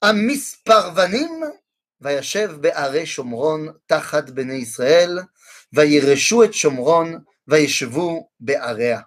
המספרבנים 0.01 1.43
וישב 2.01 2.51
בערי 2.61 3.05
שומרון 3.05 3.67
תחת 3.85 4.29
בני 4.29 4.53
ישראל 4.53 5.19
וירשו 5.73 6.43
את 6.43 6.53
שומרון 6.53 7.19
וישבו 7.47 8.29
בעריה. 8.39 8.99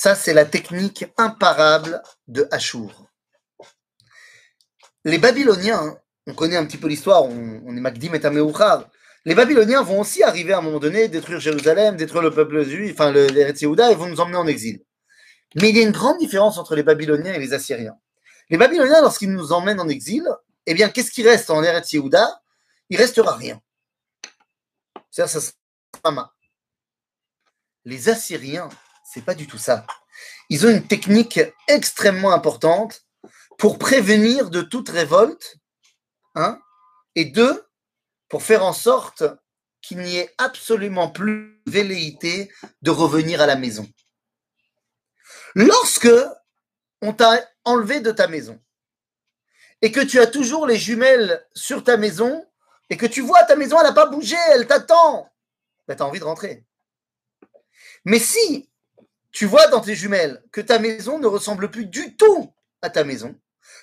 Ça, 0.00 0.14
c'est 0.14 0.32
la 0.32 0.46
technique 0.46 1.04
imparable 1.18 2.02
de 2.26 2.48
Ashur. 2.52 3.06
Les 5.04 5.18
Babyloniens, 5.18 5.98
on 6.26 6.32
connaît 6.32 6.56
un 6.56 6.64
petit 6.64 6.78
peu 6.78 6.88
l'histoire, 6.88 7.24
on, 7.24 7.76
est 7.76 7.80
Magdim 7.80 8.14
et 8.14 8.24
Ameuchar, 8.24 8.88
les 9.26 9.34
Babyloniens 9.34 9.82
vont 9.82 10.00
aussi 10.00 10.22
arriver 10.22 10.54
à 10.54 10.60
un 10.60 10.62
moment 10.62 10.78
donné, 10.78 11.08
détruire 11.08 11.38
Jérusalem, 11.38 11.98
détruire 11.98 12.22
le 12.22 12.30
peuple 12.30 12.64
juif, 12.64 12.92
enfin 12.94 13.12
le, 13.12 13.26
les 13.26 13.42
Yehuda, 13.42 13.92
et 13.92 13.94
vont 13.94 14.06
nous 14.06 14.22
emmener 14.22 14.38
en 14.38 14.46
exil. 14.46 14.82
Mais 15.56 15.68
il 15.68 15.76
y 15.76 15.80
a 15.80 15.82
une 15.82 15.92
grande 15.92 16.16
différence 16.16 16.56
entre 16.56 16.76
les 16.76 16.82
Babyloniens 16.82 17.34
et 17.34 17.38
les 17.38 17.52
Assyriens. 17.52 17.98
Les 18.48 18.56
Babyloniens, 18.56 19.02
lorsqu'ils 19.02 19.30
nous 19.30 19.52
emmènent 19.52 19.80
en 19.80 19.88
exil, 19.90 20.26
eh 20.64 20.72
bien, 20.72 20.88
qu'est-ce 20.88 21.10
qui 21.10 21.22
reste 21.22 21.50
en 21.50 21.62
Eretz 21.62 21.92
Yehuda 21.92 22.40
Il 22.88 22.96
restera 22.96 23.36
rien. 23.36 23.60
C'est-à-dire, 25.10 25.42
ça 25.42 25.52
sera 26.02 26.32
Les 27.84 28.08
Assyriens, 28.08 28.70
c'est 29.12 29.24
pas 29.24 29.34
du 29.34 29.48
tout 29.48 29.58
ça. 29.58 29.84
Ils 30.50 30.66
ont 30.66 30.70
une 30.70 30.86
technique 30.86 31.40
extrêmement 31.66 32.32
importante 32.32 33.04
pour 33.58 33.76
prévenir 33.76 34.50
de 34.50 34.62
toute 34.62 34.88
révolte, 34.88 35.56
hein, 36.36 36.60
et 37.16 37.24
deux, 37.24 37.66
pour 38.28 38.44
faire 38.44 38.64
en 38.64 38.72
sorte 38.72 39.24
qu'il 39.82 39.98
n'y 39.98 40.16
ait 40.16 40.32
absolument 40.38 41.10
plus 41.10 41.60
velléité 41.66 42.52
de 42.82 42.90
revenir 42.92 43.40
à 43.40 43.46
la 43.46 43.56
maison. 43.56 43.88
Lorsque 45.56 46.08
on 47.02 47.12
t'a 47.12 47.40
enlevé 47.64 47.98
de 48.00 48.12
ta 48.12 48.28
maison 48.28 48.60
et 49.82 49.90
que 49.90 50.00
tu 50.00 50.20
as 50.20 50.28
toujours 50.28 50.68
les 50.68 50.78
jumelles 50.78 51.44
sur 51.52 51.82
ta 51.82 51.96
maison 51.96 52.46
et 52.90 52.96
que 52.96 53.06
tu 53.06 53.22
vois 53.22 53.42
ta 53.42 53.56
maison, 53.56 53.78
elle 53.80 53.88
n'a 53.88 53.92
pas 53.92 54.06
bougé, 54.06 54.36
elle 54.50 54.68
t'attend, 54.68 55.28
ben, 55.88 55.96
tu 55.96 56.02
as 56.02 56.06
envie 56.06 56.20
de 56.20 56.24
rentrer. 56.24 56.64
Mais 58.04 58.20
si 58.20 58.69
tu 59.32 59.46
vois 59.46 59.66
dans 59.68 59.80
tes 59.80 59.94
jumelles 59.94 60.42
que 60.52 60.60
ta 60.60 60.78
maison 60.78 61.18
ne 61.18 61.26
ressemble 61.26 61.70
plus 61.70 61.86
du 61.86 62.16
tout 62.16 62.52
à 62.82 62.90
ta 62.90 63.04
maison, 63.04 63.38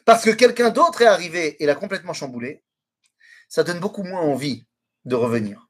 parce 0.06 0.24
que 0.24 0.32
quelqu'un 0.32 0.70
d'autre 0.70 1.02
est 1.02 1.08
arrivé 1.08 1.62
et 1.62 1.66
l'a 1.66 1.76
complètement 1.76 2.14
chamboulé, 2.14 2.64
ça 3.50 3.64
donne 3.64 3.80
beaucoup 3.80 4.04
moins 4.04 4.22
envie 4.22 4.66
de 5.06 5.16
revenir. 5.16 5.68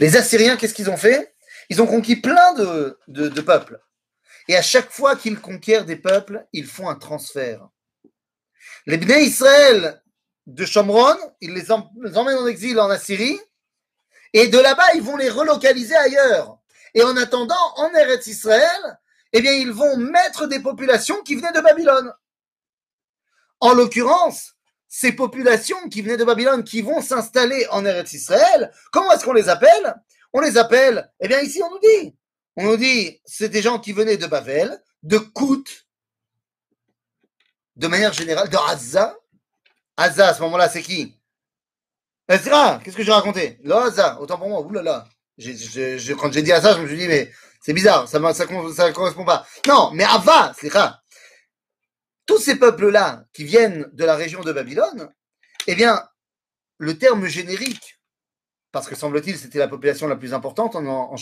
Les 0.00 0.16
Assyriens, 0.16 0.56
qu'est-ce 0.56 0.74
qu'ils 0.74 0.90
ont 0.90 0.96
fait? 0.96 1.34
Ils 1.68 1.82
ont 1.82 1.86
conquis 1.86 2.16
plein 2.16 2.54
de, 2.54 3.40
peuples. 3.40 3.80
Et 4.48 4.56
à 4.56 4.62
chaque 4.62 4.90
fois 4.90 5.16
qu'ils 5.16 5.40
conquièrent 5.40 5.84
des 5.84 5.96
peuples, 5.96 6.46
ils 6.52 6.66
font 6.66 6.88
un 6.88 6.94
transfert. 6.94 7.68
Les 8.86 8.96
Bnei 8.96 9.24
Israël 9.24 10.02
de 10.46 10.64
Shomron, 10.64 11.16
ils 11.42 11.52
les, 11.52 11.70
emmènent 11.70 12.38
en 12.38 12.46
exil 12.46 12.80
en 12.80 12.88
Assyrie, 12.88 13.38
et 14.32 14.48
de 14.48 14.58
là-bas, 14.58 14.94
ils 14.94 15.02
vont 15.02 15.16
les 15.16 15.28
relocaliser 15.28 15.96
ailleurs. 15.96 16.57
Et 16.94 17.02
en 17.02 17.16
attendant, 17.16 17.54
en 17.76 17.88
Eretz 17.94 18.26
Israël, 18.26 18.98
eh 19.32 19.40
bien, 19.40 19.52
ils 19.52 19.72
vont 19.72 19.96
mettre 19.96 20.46
des 20.46 20.60
populations 20.60 21.22
qui 21.22 21.36
venaient 21.36 21.52
de 21.52 21.60
Babylone. 21.60 22.12
En 23.60 23.74
l'occurrence, 23.74 24.54
ces 24.88 25.12
populations 25.12 25.88
qui 25.88 26.02
venaient 26.02 26.16
de 26.16 26.24
Babylone, 26.24 26.64
qui 26.64 26.80
vont 26.80 27.02
s'installer 27.02 27.66
en 27.70 27.84
Eretz 27.84 28.12
Israël, 28.12 28.72
comment 28.92 29.12
est-ce 29.12 29.24
qu'on 29.24 29.32
les 29.32 29.48
appelle? 29.48 29.94
On 30.32 30.40
les 30.40 30.56
appelle, 30.56 31.10
eh 31.20 31.28
bien, 31.28 31.40
ici, 31.40 31.62
on 31.62 31.70
nous 31.70 31.80
dit, 31.80 32.16
on 32.56 32.64
nous 32.64 32.76
dit, 32.76 33.20
c'est 33.24 33.48
des 33.48 33.62
gens 33.62 33.78
qui 33.78 33.92
venaient 33.92 34.16
de 34.16 34.26
Babel, 34.26 34.82
de 35.02 35.18
Kout, 35.18 35.86
de 37.76 37.86
manière 37.86 38.12
générale, 38.12 38.48
de 38.48 38.56
Haza. 38.56 39.16
Haza, 39.96 40.28
à 40.28 40.34
ce 40.34 40.40
moment-là, 40.42 40.68
c'est 40.68 40.82
qui? 40.82 41.14
Ezra, 42.28 42.80
qu'est-ce 42.82 42.96
que 42.96 43.02
j'ai 43.02 43.12
raconté? 43.12 43.60
Haza, 43.70 44.20
autant 44.20 44.38
pour 44.38 44.48
moi, 44.48 44.60
oulala. 44.60 45.06
Quand 46.16 46.32
j'ai 46.32 46.42
dit 46.42 46.52
Haza, 46.52 46.74
je 46.74 46.82
me 46.82 46.88
suis 46.88 46.96
dit, 46.96 47.08
mais 47.08 47.32
c'est 47.60 47.72
bizarre, 47.72 48.08
ça 48.08 48.18
ne 48.18 48.92
correspond 48.92 49.24
pas. 49.24 49.46
Non, 49.66 49.90
mais 49.92 50.04
Ava, 50.04 50.52
c'est 50.58 50.70
ça. 50.70 51.00
Tous 52.26 52.38
ces 52.38 52.56
peuples-là 52.56 53.24
qui 53.32 53.44
viennent 53.44 53.88
de 53.92 54.04
la 54.04 54.16
région 54.16 54.40
de 54.42 54.52
Babylone, 54.52 55.12
eh 55.66 55.74
bien, 55.74 56.02
le 56.78 56.98
terme 56.98 57.26
générique, 57.26 58.00
parce 58.72 58.88
que 58.88 58.94
semble-t-il 58.94 59.38
c'était 59.38 59.58
la 59.58 59.68
population 59.68 60.08
la 60.08 60.16
plus 60.16 60.34
importante 60.34 60.76
en, 60.76 60.86
en 60.86 61.16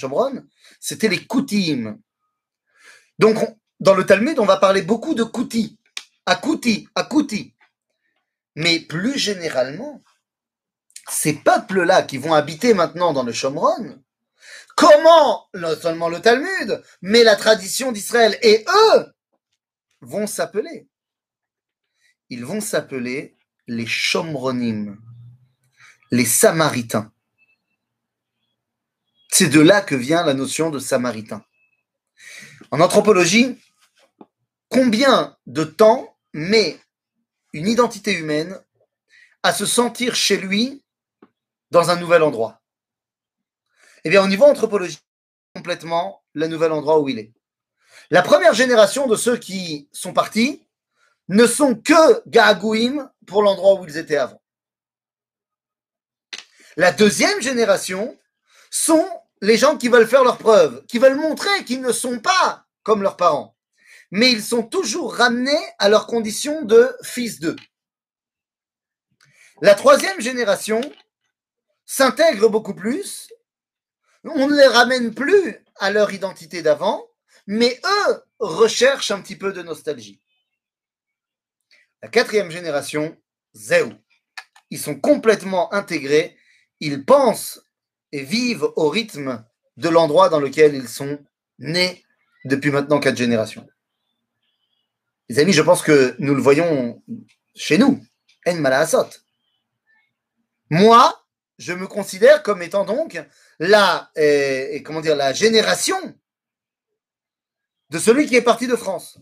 c'était 0.81 1.09
les 1.09 1.25
Koutim. 1.27 1.99
Donc, 3.19 3.39
dans 3.81 3.95
le 3.95 4.05
Talmud, 4.05 4.39
on 4.39 4.47
va 4.47 4.57
parler 4.57 4.83
beaucoup 4.83 5.15
de 5.15 5.25
Kouti, 5.25 5.79
Akouti, 6.27 6.89
Akouti. 6.95 7.55
Mais 8.57 8.81
plus 8.81 9.19
généralement, 9.19 10.03
ces 11.09 11.35
peuples-là 11.35 12.03
qui 12.03 12.19
vont 12.19 12.35
habiter 12.35 12.75
maintenant 12.75 13.13
dans 13.13 13.23
le 13.23 13.33
Shomron, 13.33 14.03
comment, 14.77 15.49
non 15.55 15.75
seulement 15.75 16.09
le 16.09 16.21
Talmud, 16.21 16.83
mais 17.03 17.25
la 17.25 17.35
tradition 17.35 17.91
d'Israël 17.91 18.39
et 18.43 18.65
eux 18.69 19.07
vont 20.03 20.29
s'appeler? 20.29 20.87
Ils 22.29 22.45
vont 22.45 22.61
s'appeler 22.61 23.37
les 23.67 23.87
Shomronim, 23.87 25.01
les 26.13 26.25
Samaritains. 26.25 27.13
C'est 29.33 29.49
de 29.49 29.61
là 29.61 29.81
que 29.81 29.97
vient 29.97 30.25
la 30.25 30.35
notion 30.35 30.71
de 30.71 30.79
Samaritain. 30.79 31.45
En 32.71 32.81
anthropologie, 32.81 33.59
combien 34.69 35.37
de 35.47 35.65
temps 35.65 36.17
met 36.33 36.79
une 37.53 37.69
identité 37.69 38.13
humaine 38.13 38.59
à 39.43 39.53
se 39.53 39.67
sentir 39.67 40.15
chez 40.15 40.37
lui 40.37 40.83
dans 41.71 41.91
un 41.91 41.97
nouvel 41.97 42.23
endroit? 42.23 42.63
Eh 44.07 44.09
bien, 44.09 44.23
au 44.23 44.29
niveau 44.29 44.45
anthropologique, 44.45 45.05
complètement 45.53 46.23
le 46.33 46.47
nouvel 46.47 46.71
endroit 46.71 47.01
où 47.01 47.09
il 47.09 47.19
est. 47.19 47.33
La 48.13 48.23
première 48.23 48.55
génération 48.55 49.09
de 49.09 49.17
ceux 49.17 49.37
qui 49.37 49.89
sont 49.91 50.13
partis 50.13 50.65
ne 51.27 51.45
sont 51.45 51.75
que 51.75 52.23
Gaagouim 52.29 53.11
pour 53.27 53.43
l'endroit 53.43 53.81
où 53.81 53.85
ils 53.85 53.97
étaient 53.97 54.17
avant. 54.17 54.41
La 56.77 56.93
deuxième 56.93 57.43
génération 57.43 58.17
sont 58.71 59.05
les 59.41 59.57
gens 59.57 59.77
qui 59.77 59.89
veulent 59.89 60.07
faire 60.07 60.23
leurs 60.23 60.39
preuves, 60.39 60.87
qui 60.87 61.01
veulent 61.01 61.19
montrer 61.19 61.65
qu'ils 61.65 61.83
ne 61.83 61.91
sont 61.91 62.21
pas 62.21 62.65
comme 62.85 63.03
leurs 63.03 63.17
parents, 63.17 63.57
mais 64.13 64.31
ils 64.31 64.45
sont 64.45 64.63
toujours 64.63 65.17
ramenés 65.17 65.67
à 65.81 65.89
leur 65.89 66.07
condition 66.07 66.63
de 66.63 66.97
fils 67.03 67.41
d'eux. 67.41 67.57
La 69.63 69.75
troisième 69.75 70.21
génération 70.21 70.81
s'intègre 71.87 72.49
beaucoup 72.49 72.75
plus, 72.75 73.33
on 74.35 74.49
ne 74.49 74.57
les 74.57 74.67
ramène 74.67 75.15
plus 75.15 75.57
à 75.77 75.91
leur 75.91 76.13
identité 76.13 76.63
d'avant, 76.63 77.07
mais 77.47 77.81
eux 77.85 78.23
recherchent 78.39 79.11
un 79.11 79.21
petit 79.21 79.37
peu 79.37 79.53
de 79.53 79.63
nostalgie. 79.63 80.21
La 82.03 82.09
quatrième 82.09 82.51
génération, 82.51 83.17
Zéou. 83.55 83.93
Ils 84.71 84.79
sont 84.79 84.99
complètement 84.99 85.73
intégrés, 85.73 86.37
ils 86.81 87.05
pensent 87.05 87.63
et 88.13 88.23
vivent 88.23 88.69
au 88.77 88.89
rythme 88.89 89.45
de 89.77 89.89
l'endroit 89.89 90.29
dans 90.29 90.41
lequel 90.41 90.75
ils 90.75 90.89
sont 90.89 91.19
nés 91.59 92.05
depuis 92.45 92.71
maintenant 92.71 93.01
quatre 93.01 93.17
générations. 93.17 93.67
Les 95.29 95.39
amis, 95.39 95.53
je 95.53 95.63
pense 95.63 95.83
que 95.83 96.15
nous 96.19 96.35
le 96.35 96.43
voyons 96.43 97.03
chez 97.55 97.79
nous. 97.79 98.05
En 98.47 98.55
Malaasot. 98.55 99.09
Moi, 100.71 101.27
je 101.59 101.73
me 101.73 101.87
considère 101.89 102.43
comme 102.43 102.63
étant 102.63 102.85
donc 102.85 103.21
la, 103.59 104.11
euh, 104.19 104.81
comment 104.85 105.01
dire, 105.01 105.17
la 105.17 105.33
génération 105.33 105.97
de 107.91 107.99
celui 107.99 108.27
qui 108.27 108.37
est 108.37 108.43
parti 108.43 108.67
de 108.67 108.77
France. 108.77 109.19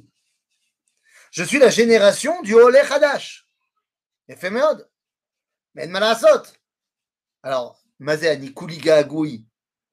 Je 1.31 1.45
suis 1.45 1.59
la 1.59 1.71
génération 1.71 2.41
du 2.43 2.55
Olé 2.55 2.79
Hadash. 2.79 3.47
Éphéméode. 4.29 4.89
Mais 5.75 5.87
en 5.87 5.91
Malaasot. 5.91 6.45
Alors, 7.43 7.83
Mazéani, 7.99 8.53
Kouliga, 8.55 9.03
Goui. 9.05 9.47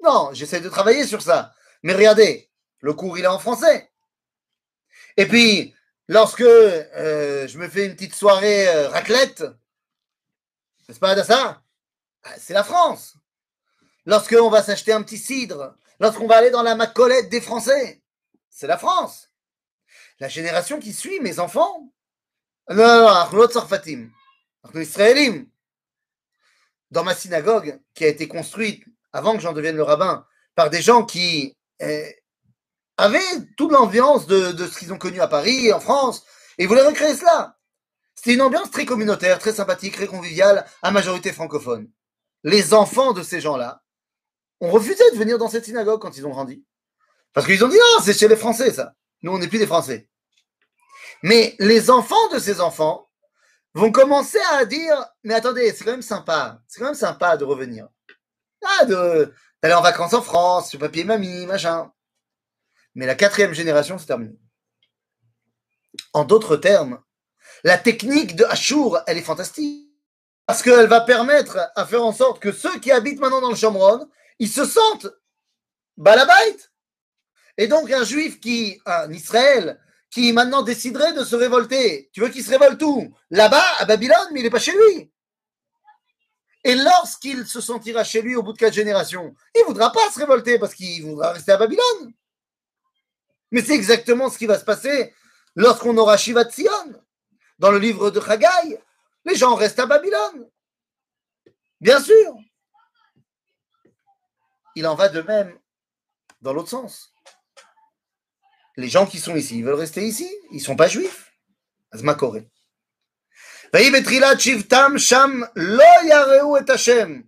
Non, 0.03 0.29
j'essaie 0.33 0.61
de 0.61 0.69
travailler 0.69 1.05
sur 1.05 1.21
ça. 1.21 1.53
Mais 1.83 1.93
regardez, 1.93 2.49
le 2.79 2.93
cours, 2.93 3.17
il 3.17 3.23
est 3.23 3.27
en 3.27 3.39
français. 3.39 3.91
Et 5.17 5.27
puis, 5.27 5.75
lorsque 6.07 6.41
euh, 6.41 7.47
je 7.47 7.57
me 7.57 7.67
fais 7.67 7.85
une 7.85 7.95
petite 7.95 8.15
soirée 8.15 8.67
euh, 8.67 8.89
raclette, 8.89 9.43
n'est-ce 10.87 10.99
pas, 10.99 11.21
ça 11.23 11.61
ah, 12.23 12.33
C'est 12.37 12.53
la 12.53 12.63
France. 12.63 13.17
Lorsqu'on 14.05 14.49
va 14.49 14.63
s'acheter 14.63 14.93
un 14.93 15.03
petit 15.03 15.17
cidre, 15.17 15.75
lorsqu'on 15.99 16.27
va 16.27 16.37
aller 16.37 16.49
dans 16.49 16.63
la 16.63 16.75
macolette 16.75 17.29
des 17.29 17.41
Français, 17.41 18.01
c'est 18.49 18.67
la 18.67 18.77
France. 18.77 19.29
La 20.19 20.27
génération 20.27 20.79
qui 20.79 20.93
suit, 20.93 21.19
mes 21.19 21.39
enfants, 21.39 21.91
Israélim. 24.75 25.47
Dans 26.91 27.03
ma 27.03 27.15
synagogue, 27.15 27.79
qui 27.93 28.03
a 28.03 28.07
été 28.07 28.27
construite 28.27 28.83
avant 29.13 29.35
que 29.35 29.41
j'en 29.41 29.53
devienne 29.53 29.75
le 29.75 29.83
rabbin, 29.83 30.25
par 30.55 30.69
des 30.69 30.81
gens 30.81 31.05
qui 31.05 31.57
eh, 31.79 32.15
avaient 32.97 33.19
toute 33.57 33.71
l'ambiance 33.71 34.27
de, 34.27 34.67
ce 34.67 34.77
qu'ils 34.77 34.93
ont 34.93 34.97
connu 34.97 35.19
à 35.21 35.27
Paris 35.27 35.67
et 35.67 35.73
en 35.73 35.79
France, 35.79 36.23
et 36.57 36.67
voulaient 36.67 36.85
recréer 36.85 37.15
cela. 37.15 37.57
C'était 38.15 38.33
une 38.33 38.41
ambiance 38.41 38.71
très 38.71 38.85
communautaire, 38.85 39.39
très 39.39 39.53
sympathique, 39.53 39.95
très 39.95 40.07
conviviale, 40.07 40.65
à 40.81 40.91
majorité 40.91 41.31
francophone. 41.31 41.89
Les 42.43 42.73
enfants 42.73 43.13
de 43.13 43.23
ces 43.23 43.41
gens-là 43.41 43.80
ont 44.61 44.69
refusé 44.69 45.03
de 45.11 45.17
venir 45.17 45.37
dans 45.37 45.49
cette 45.49 45.65
synagogue 45.65 46.01
quand 46.01 46.17
ils 46.17 46.25
ont 46.25 46.29
grandi. 46.29 46.63
Parce 47.33 47.45
qu'ils 47.45 47.63
ont 47.63 47.67
dit 47.67 47.77
non, 47.77 48.03
c'est 48.03 48.17
chez 48.17 48.27
les 48.27 48.35
Français 48.35 48.71
ça. 48.71 48.93
Nous, 49.21 49.31
on 49.31 49.39
n'est 49.39 49.47
plus 49.47 49.59
des 49.59 49.67
Français. 49.67 50.07
Mais 51.23 51.55
les 51.59 51.89
enfants 51.89 52.29
de 52.33 52.39
ces 52.39 52.61
enfants 52.61 53.09
vont 53.73 53.91
commencer 53.91 54.39
à 54.51 54.65
dire 54.65 55.05
mais 55.23 55.33
attendez, 55.33 55.73
c'est 55.73 55.83
quand 55.83 55.91
même 55.91 56.01
sympa, 56.01 56.61
c'est 56.67 56.79
quand 56.79 56.85
même 56.85 56.95
sympa 56.95 57.37
de 57.37 57.43
revenir. 57.45 57.87
Ah, 58.63 58.85
d'aller 58.85 59.73
en 59.73 59.81
vacances 59.81 60.13
en 60.13 60.21
France, 60.21 60.69
sur 60.69 60.79
papier 60.79 61.03
mamie, 61.03 61.45
machin. 61.47 61.91
Mais 62.93 63.05
la 63.05 63.15
quatrième 63.15 63.53
génération, 63.53 63.97
c'est 63.97 64.05
terminé. 64.05 64.35
En 66.13 66.23
d'autres 66.25 66.57
termes, 66.57 67.01
la 67.63 67.77
technique 67.77 68.35
de 68.35 68.43
Ashur, 68.45 69.01
elle 69.07 69.17
est 69.17 69.23
fantastique. 69.23 69.87
Parce 70.45 70.63
qu'elle 70.63 70.87
va 70.87 71.01
permettre 71.01 71.71
à 71.75 71.85
faire 71.85 72.03
en 72.03 72.11
sorte 72.11 72.41
que 72.41 72.51
ceux 72.51 72.79
qui 72.79 72.91
habitent 72.91 73.19
maintenant 73.19 73.41
dans 73.41 73.49
le 73.49 73.55
Shomron, 73.55 74.09
ils 74.41 74.49
se 74.49 74.65
sentent 74.65 75.07
balabait. 75.97 76.57
Et 77.57 77.67
donc, 77.67 77.91
un 77.91 78.03
juif 78.03 78.39
qui, 78.39 78.81
un 78.87 79.11
Israël, 79.11 79.79
qui 80.09 80.33
maintenant 80.33 80.63
déciderait 80.63 81.13
de 81.13 81.23
se 81.23 81.35
révolter, 81.35 82.09
tu 82.11 82.21
veux 82.21 82.29
qu'il 82.29 82.43
se 82.43 82.49
révolte 82.49 82.81
où? 82.81 83.15
Là-bas, 83.29 83.63
à 83.77 83.85
Babylone, 83.85 84.29
mais 84.31 84.39
il 84.39 84.43
n'est 84.43 84.49
pas 84.49 84.57
chez 84.59 84.71
lui. 84.71 85.11
Et 86.63 86.73
lorsqu'il 86.73 87.45
se 87.45 87.61
sentira 87.61 88.03
chez 88.03 88.23
lui 88.23 88.35
au 88.35 88.41
bout 88.41 88.53
de 88.53 88.57
quatre 88.57 88.73
générations, 88.73 89.35
il 89.55 89.61
ne 89.61 89.67
voudra 89.67 89.91
pas 89.91 90.09
se 90.11 90.17
révolter 90.17 90.57
parce 90.57 90.73
qu'il 90.73 91.03
voudra 91.03 91.33
rester 91.33 91.51
à 91.51 91.57
Babylone. 91.57 92.11
Mais 93.51 93.61
c'est 93.61 93.75
exactement 93.75 94.31
ce 94.31 94.39
qui 94.39 94.47
va 94.47 94.57
se 94.57 94.65
passer 94.65 95.13
lorsqu'on 95.55 95.95
aura 95.97 96.17
Shiva 96.17 96.45
Tzion. 96.45 96.99
Dans 97.59 97.69
le 97.69 97.77
livre 97.77 98.09
de 98.09 98.19
Haggai, 98.19 98.81
les 99.23 99.35
gens 99.35 99.53
restent 99.53 99.79
à 99.79 99.85
Babylone. 99.85 100.49
Bien 101.79 102.01
sûr 102.01 102.35
Il 104.74 104.86
en 104.86 104.94
va 104.94 105.08
de 105.08 105.22
même 105.22 105.58
dans 106.42 106.52
l'autre 106.52 106.70
sens. 106.70 107.12
Les 108.76 108.88
gens 108.88 109.06
qui 109.06 109.18
sont 109.18 109.34
ici, 109.36 109.58
ils 109.58 109.64
veulent 109.64 109.74
rester 109.74 110.02
ici. 110.06 110.28
Ils 110.50 110.58
ne 110.58 110.62
sont 110.62 110.76
pas 110.76 110.88
juifs. 110.88 111.32
Azmakoré. 111.92 112.48
שבטם 114.38 114.92
שם 114.98 115.40
לא 115.56 115.84
יראו 116.08 116.58
את 116.58 116.70
השם, 116.70 117.20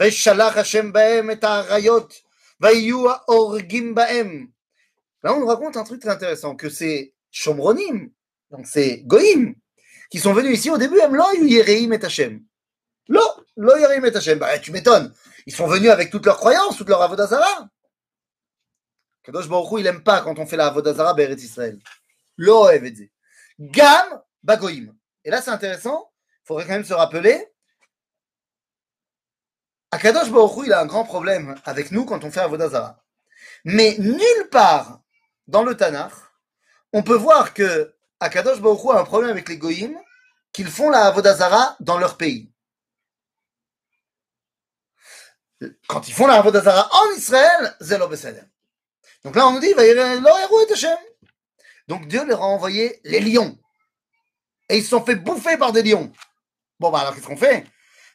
וישלח 0.00 0.56
השם 0.56 0.92
בהם 0.92 1.30
את 1.30 1.44
האריות, 1.44 2.14
ויהיו 2.60 3.10
ההורגים 3.10 3.94
בהם. 3.94 4.46
Là, 5.24 5.34
on 5.34 5.40
nous 5.40 5.46
raconte 5.46 5.76
un 5.76 5.84
truc 5.84 6.00
très 6.00 6.10
intéressant, 6.10 6.56
que 6.56 6.68
c'est 6.68 7.14
Shomronim, 7.30 8.10
donc 8.50 8.66
c'est 8.66 9.02
Goïm, 9.06 9.54
qui 10.10 10.18
sont 10.18 10.32
venus 10.32 10.58
ici 10.58 10.68
au 10.68 10.78
début, 10.78 10.98
Lo 11.10 11.32
Yereim 11.44 11.92
et 11.92 12.04
Hashem. 12.04 12.42
Lo, 13.08 13.22
Lo 13.56 13.76
Yereim 13.76 14.04
et 14.04 14.16
Hashem. 14.16 14.38
Bah, 14.38 14.58
tu 14.58 14.72
m'étonnes. 14.72 15.14
Ils 15.47 15.55
sont 15.55 15.65
venus 15.65 15.89
avec 15.89 16.11
toutes 16.11 16.25
leurs 16.25 16.37
croyances, 16.37 16.75
toute 16.75 16.89
leur 16.89 17.01
avodazara. 17.01 17.69
Kadosh 19.23 19.47
Baruch 19.47 19.79
il 19.79 19.83
n'aime 19.83 20.03
pas 20.03 20.21
quand 20.21 20.37
on 20.39 20.45
fait 20.45 20.57
la 20.57 20.67
Avodazara 20.67 21.13
Beret 21.13 21.35
Israël. 21.35 21.79
Lo 22.35 22.67
Gam 23.59 24.21
Bagoim. 24.43 24.93
Et 25.23 25.29
là, 25.29 25.41
c'est 25.41 25.51
intéressant. 25.51 26.11
Il 26.43 26.47
faudrait 26.47 26.65
quand 26.65 26.73
même 26.73 26.83
se 26.83 26.93
rappeler. 26.93 27.47
Akadosh 29.91 30.31
Baruch 30.31 30.65
il 30.65 30.73
a 30.73 30.81
un 30.81 30.85
grand 30.85 31.05
problème 31.05 31.55
avec 31.63 31.91
nous 31.91 32.03
quand 32.03 32.25
on 32.25 32.31
fait 32.31 32.41
Avodazara. 32.41 33.01
Mais 33.63 33.95
nulle 33.99 34.49
part 34.51 35.01
dans 35.47 35.63
le 35.63 35.77
Tanakh, 35.77 36.11
on 36.91 37.03
peut 37.03 37.15
voir 37.15 37.53
que 37.53 37.95
Akadosh 38.19 38.59
Baruch 38.59 38.93
a 38.93 38.99
un 38.99 39.05
problème 39.05 39.31
avec 39.31 39.47
les 39.47 39.57
Goïm 39.57 39.97
qu'ils 40.51 40.69
font 40.69 40.89
la 40.89 41.05
Avodazara 41.05 41.77
dans 41.79 41.97
leur 41.97 42.17
pays 42.17 42.51
Quand 45.86 46.08
ils 46.08 46.14
font 46.14 46.26
la 46.26 46.34
Avodazara 46.34 46.88
en 46.92 47.12
Israël, 47.16 47.76
Zelo 47.80 48.08
Donc 49.24 49.36
là, 49.36 49.46
on 49.46 49.52
nous 49.52 49.60
dit, 49.60 49.74
donc 51.88 52.08
Dieu 52.08 52.24
leur 52.24 52.42
a 52.42 52.46
envoyé 52.46 53.00
les 53.04 53.20
lions. 53.20 53.58
Et 54.68 54.78
ils 54.78 54.82
se 54.82 54.90
sont 54.90 55.04
fait 55.04 55.16
bouffer 55.16 55.56
par 55.56 55.72
des 55.72 55.82
lions. 55.82 56.12
Bon, 56.80 56.90
bah 56.90 57.00
alors 57.00 57.14
qu'est-ce 57.14 57.26
qu'on 57.26 57.36
fait 57.36 57.64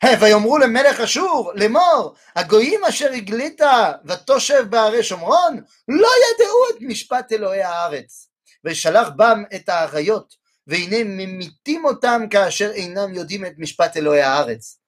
ויאמרו 0.04 0.58
למלך 0.58 1.00
אשור 1.00 1.52
לאמור 1.56 2.16
הגויים 2.36 2.84
אשר 2.84 3.12
הגלית 3.12 3.62
ותושב 4.06 4.66
בערי 4.70 5.04
שומרון 5.04 5.62
לא 5.88 6.08
ידעו 6.08 6.70
את 6.72 6.82
משפט 6.82 7.32
אלוהי 7.32 7.62
הארץ 7.62 8.30
ושלח 8.64 9.10
בם 9.16 9.44
את 9.56 9.70
האריות 9.70 10.36
והנה 10.68 11.04
ממיתים 11.04 11.86
אותם 11.86 12.22
כאשר 12.30 12.72
אינם 12.72 13.14
יודעים 13.14 13.46
את 13.46 13.54
משפט 13.58 13.98
אלוהי 13.98 14.22
הארץ. 14.22 14.80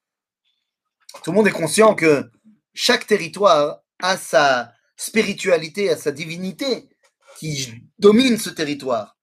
Tout 1.23 1.31
le 1.31 1.37
monde 1.37 1.47
est 1.47 1.59
conscient 1.63 1.95
que 1.95 2.23
chaque 2.74 3.06
territoire 3.06 3.80
a 4.02 4.16
sa 4.16 4.72
spiritualité, 4.96 5.90
a 5.90 5.96
sa 5.96 6.12
divinité 6.12 6.88
qui 7.38 7.82
domine 7.98 8.38
ce 8.38 8.50
territoire. 8.50 9.16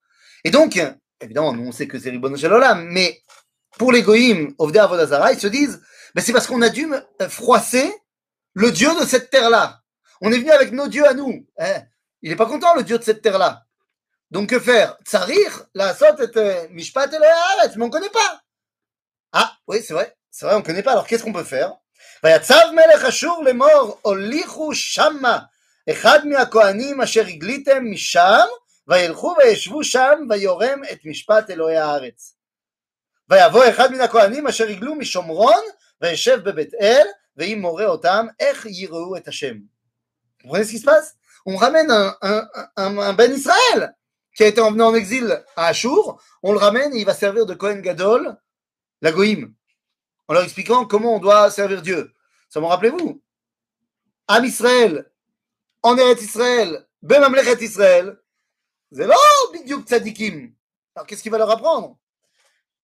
Et 0.44 0.52
donc, 0.52 0.80
évidemment, 1.20 1.54
nous 1.54 1.68
on 1.68 1.72
sait 1.72 1.88
que 1.88 2.00
c'est 2.00 2.10
Ribbon 2.10 2.36
Shalom, 2.36 2.84
mais 2.86 3.22
pour 3.78 3.92
les 3.92 4.02
Goïm, 4.02 4.54
Ovdei 4.58 4.80
Avodazara, 4.80 5.32
ils 5.34 5.40
se 5.40 5.48
disent, 5.48 5.82
ben 6.14 6.22
c'est 6.22 6.34
parce 6.34 6.48
qu'on 6.48 6.62
a 6.62 6.70
dû 6.70 6.88
froisser 7.30 7.94
le 8.54 8.72
Dieu 8.72 8.90
de 9.00 9.06
cette 9.06 9.30
terre-là. 9.30 9.82
On 10.22 10.32
est 10.32 10.38
venu 10.38 10.52
avec 10.52 10.72
nos 10.72 10.88
dieux 10.88 11.06
à 11.06 11.14
nous. 11.14 11.48
Hein. 11.58 11.84
Il 12.22 12.30
n'est 12.30 12.36
pas 12.36 12.46
content, 12.46 12.76
le 12.76 12.84
Dieu 12.84 12.98
de 12.98 13.04
cette 13.04 13.22
terre-là. 13.22 13.66
Donc 14.30 14.50
que 14.50 14.60
faire? 14.60 14.98
Tsarir, 15.06 15.66
la 15.74 15.94
sot 15.94 16.06
et 16.20 16.68
mishpat 16.70 17.10
mais 17.12 17.84
on 17.84 17.86
ne 17.86 17.90
connaît 17.90 18.10
pas. 18.10 18.42
Ah, 19.34 19.58
oui, 19.68 19.82
c'est 19.86 19.94
vrai, 19.94 20.16
c'est 20.30 20.46
vrai, 20.46 20.56
on 20.56 20.60
ne 20.60 20.64
connaît 20.64 20.84
pas. 20.84 20.92
Alors 20.92 21.08
qu'est-ce 21.08 21.24
qu'on 21.24 21.34
peut 21.34 21.44
faire? 21.44 21.74
ויצב 22.25 22.63
מלך 22.73 23.05
אשור 23.05 23.45
לאמור, 23.45 23.99
הוליכו 24.03 24.75
שמה 24.75 25.39
אחד 25.91 26.27
מהכהנים 26.27 27.01
אשר 27.01 27.27
הגליתם 27.27 27.85
משם, 27.91 28.47
וילכו 28.89 29.35
וישבו 29.39 29.85
שם, 29.85 30.27
ויורם 30.31 30.83
את 30.93 30.99
משפט 31.05 31.51
אלוהי 31.51 31.77
הארץ. 31.77 32.37
ויבוא 33.29 33.69
אחד 33.71 33.93
מן 33.93 34.01
הכהנים 34.01 34.47
אשר 34.47 34.69
הגלו 34.69 34.95
משומרון, 34.95 35.63
וישב 36.01 36.41
בבית 36.45 36.75
אל, 36.75 37.07
ואם 37.37 37.59
מורה 37.61 37.87
אותם, 37.87 38.27
איך 38.41 38.67
יראו 38.67 39.17
את 39.17 39.29
השם. 39.29 39.57
Vous 40.43 40.51
voyez 40.51 40.65
ce 40.65 40.71
qui 40.71 40.79
se 40.79 40.85
passe 40.85 41.17
On 41.45 41.57
ramène 41.57 41.91
un, 41.91 42.17
un, 42.23 42.49
un, 42.77 42.99
un 42.99 43.13
Ben 43.13 43.33
Israël 43.33 43.97
qui 44.37 44.45
a 44.45 44.47
été 44.47 44.61
emmené 44.61 44.85
en 44.85 44.95
exil 44.95 45.43
à 45.57 45.67
Ashur, 45.67 46.21
on 46.43 46.53
le 46.53 46.59
ramène 46.59 46.95
et 46.95 46.99
il 46.99 47.07
va 47.07 47.15
servir 47.15 47.47
de 47.47 47.55
Kohen 47.55 47.81
Gadol, 47.81 48.37
la 49.01 49.13
Goïm. 49.13 49.55
en 50.31 50.35
leur 50.35 50.43
expliquant 50.43 50.85
comment 50.85 51.17
on 51.17 51.21
doit 51.21 51.51
servir 51.51 51.83
Dieu. 51.83 52.13
Ça 52.49 52.61
m'en 52.61 52.69
rappelez-vous 52.69 53.21
Am 54.29 54.45
Israël, 54.45 55.11
en 55.83 55.97
Eretz 55.97 56.23
Israël, 56.23 56.87
Bemamlechet 57.03 57.63
Israël, 57.65 58.19
c'est 58.93 59.07
là, 59.07 59.15
Bidyuk 59.53 59.87
Tzadikim. 59.87 60.53
Alors 60.95 61.07
qu'est-ce 61.07 61.23
qu'il 61.23 61.33
va 61.33 61.39
leur 61.39 61.51
apprendre 61.51 61.97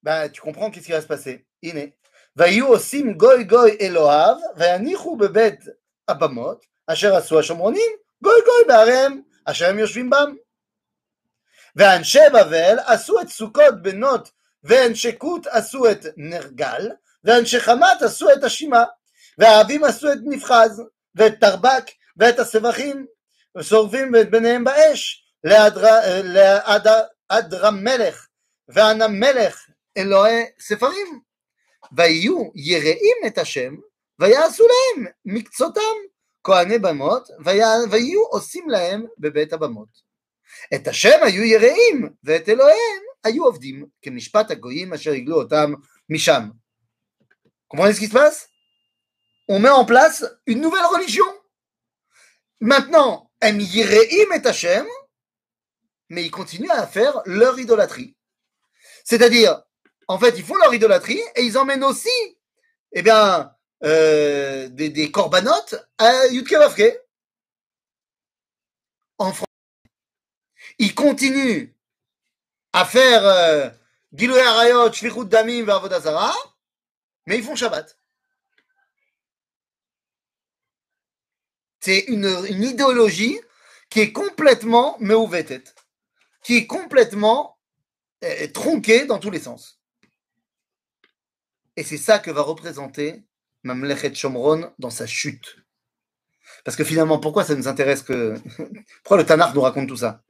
Ben, 0.02 0.28
tu 0.28 0.40
comprends 0.40 0.70
qu'est-ce 0.70 0.86
qui 0.86 0.92
va 0.92 1.00
se 1.00 1.06
passer. 1.06 1.46
Iné. 1.62 1.96
ויהיו 2.36 2.66
עושים 2.66 3.12
גוי 3.12 3.44
גוי 3.44 3.76
אלוהיו, 3.80 4.36
ויניחו 4.56 5.16
בבית 5.16 5.60
הבמות, 6.08 6.66
אשר 6.86 7.16
עשו 7.16 7.38
השומרונים, 7.38 7.90
גוי 8.22 8.40
גוי 8.44 8.64
בעריהם, 8.68 9.22
אשר 9.44 9.68
הם 9.68 9.78
יושבים 9.78 10.10
בם. 10.10 10.34
ואנשי 11.76 12.18
בבל 12.34 12.76
עשו 12.86 13.20
את 13.20 13.28
סוכות 13.28 13.82
בנות, 13.82 14.30
ואנשי 14.64 15.18
כות 15.18 15.46
עשו 15.46 15.90
את 15.90 16.06
נרגל, 16.16 16.90
ואנשי 17.26 17.60
חמת 17.60 18.02
עשו 18.02 18.32
את 18.32 18.44
השימה, 18.44 18.84
והעבים 19.38 19.84
עשו 19.84 20.12
את 20.12 20.18
נבחז, 20.24 20.82
ואת 21.14 21.40
תרבק, 21.40 21.84
ואת 22.16 22.38
הסבכים, 22.38 23.06
ושורפים 23.58 24.16
את 24.16 24.30
בניהם 24.30 24.64
באש, 24.64 25.24
לאדרמלך, 27.30 28.26
ואנמלך, 28.68 29.66
אלוהי 29.96 30.44
ספרים. 30.60 31.20
ויהיו 31.96 32.50
יראים 32.54 33.16
את 33.26 33.38
השם, 33.38 33.74
ויעשו 34.18 34.64
להם 34.64 35.06
מקצותם, 35.24 35.80
כהני 36.44 36.78
במות, 36.78 37.28
ויהיו 37.90 38.22
עושים 38.30 38.70
להם 38.70 39.06
בבית 39.18 39.52
הבמות. 39.52 40.12
את 40.74 40.88
השם 40.88 41.18
היו 41.22 41.44
יראים, 41.44 42.08
ואת 42.24 42.48
אלוהיהם 42.48 43.02
היו 43.24 43.44
עובדים, 43.44 43.86
כמשפט 44.02 44.50
הגויים 44.50 44.92
אשר 44.92 45.10
הגלו 45.10 45.36
אותם 45.36 45.72
משם. 46.10 46.48
Comprenez 47.69 47.93
ce 47.93 47.99
qui 47.99 48.07
se 48.07 48.13
passe? 48.13 48.49
On 49.47 49.59
met 49.59 49.69
en 49.69 49.85
place 49.85 50.25
une 50.45 50.61
nouvelle 50.61 50.85
religion. 50.85 51.25
Maintenant, 52.59 53.31
Em 53.41 53.59
Yireim 53.59 54.33
et 54.33 54.47
Hashem, 54.47 54.87
mais 56.09 56.23
ils 56.23 56.31
continuent 56.31 56.71
à 56.71 56.87
faire 56.87 57.21
leur 57.25 57.59
idolâtrie. 57.59 58.15
C'est-à-dire, 59.03 59.61
en 60.07 60.17
fait, 60.17 60.37
ils 60.37 60.43
font 60.43 60.55
leur 60.55 60.73
idolâtrie 60.73 61.21
et 61.35 61.43
ils 61.43 61.57
emmènent 61.57 61.83
aussi, 61.83 62.09
eh 62.93 63.01
bien, 63.01 63.53
euh, 63.83 64.69
des, 64.69 64.89
des 64.89 65.11
corbanotes 65.11 65.75
à 65.97 66.27
Yudkevavke. 66.27 66.99
En 69.19 69.33
France, 69.33 69.47
ils 70.79 70.95
continuent 70.95 71.73
à 72.73 72.85
faire 72.85 73.25
euh, 73.25 73.69
Arayot, 74.19 74.91
Shvichut 74.91 75.25
Damim, 75.25 75.63
Vavodazara, 75.63 76.33
mais 77.27 77.37
ils 77.37 77.43
font 77.43 77.55
Shabbat. 77.55 77.97
C'est 81.79 81.99
une, 82.07 82.25
idéologie 82.49 83.39
qui 83.89 83.99
est 83.99 84.11
complètement 84.11 84.97
meuvetet, 84.99 85.63
qui 86.43 86.57
est 86.57 86.67
complètement 86.67 87.59
euh, 88.23 88.47
tronquée 88.47 89.05
dans 89.05 89.19
tous 89.19 89.29
les 89.29 89.39
sens. 89.39 89.79
Et 91.75 91.83
c'est 91.83 91.97
ça 91.97 92.17
que 92.17 92.31
va 92.31 92.41
représenter 92.41 93.23
Mamlechet 93.63 94.15
Shomron 94.15 94.73
dans 94.79 94.89
sa 94.89 95.05
chute. 95.05 95.57
Parce 96.63 96.75
que 96.75 96.83
finalement, 96.83 97.19
pourquoi 97.19 97.43
ça 97.43 97.55
nous 97.55 97.67
intéresse 97.67 98.01
que. 98.01 98.35
Pourquoi 99.03 99.17
le 99.17 99.25
Tanakh 99.25 99.53
nous 99.53 99.61
raconte 99.61 99.87
tout 99.87 99.97
ça? 99.97 100.23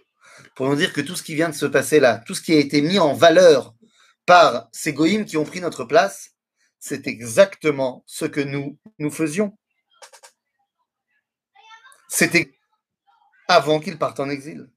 Pour 0.55 0.67
nous 0.67 0.75
dire 0.75 0.93
que 0.93 1.01
tout 1.01 1.15
ce 1.15 1.23
qui 1.23 1.35
vient 1.35 1.49
de 1.49 1.55
se 1.55 1.65
passer 1.65 1.99
là, 1.99 2.21
tout 2.25 2.35
ce 2.35 2.41
qui 2.41 2.53
a 2.53 2.59
été 2.59 2.81
mis 2.81 2.99
en 2.99 3.13
valeur 3.13 3.75
par 4.25 4.67
ces 4.71 4.93
goïms 4.93 5.25
qui 5.25 5.37
ont 5.37 5.45
pris 5.45 5.61
notre 5.61 5.85
place, 5.85 6.36
c'est 6.86 7.06
exactement 7.06 8.02
ce 8.06 8.24
que 8.24 8.40
nous, 8.40 8.78
nous 8.98 9.10
faisions. 9.10 9.56
C'était 12.08 12.52
avant 13.48 13.80
qu'ils 13.80 13.98
partent 13.98 14.20
en 14.20 14.28
exil. 14.28 14.68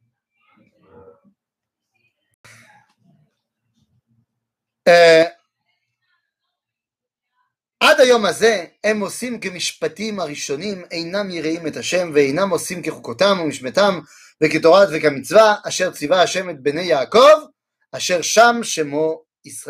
עד 7.79 7.99
היום 7.99 8.25
הזה 8.25 8.65
הם 8.83 8.99
עושים 8.99 9.39
כמשפטים 9.39 10.19
הראשונים 10.19 10.83
אינם 10.91 11.31
יראים 11.31 11.67
את 11.67 11.77
השם 11.77 12.11
ואינם 12.13 12.49
עושים 12.49 12.81
כחוקותם 12.81 13.37
ומשמתם 13.41 13.99
וכתורת 14.43 14.89
וכמצווה 14.93 15.55
אשר 15.67 15.91
ציווה 15.91 16.21
השם 16.21 16.49
את 16.49 16.61
בני 16.61 16.81
יעקב 16.81 17.45
אשר 17.91 18.21
שם 18.21 18.55
שמו, 18.63 19.23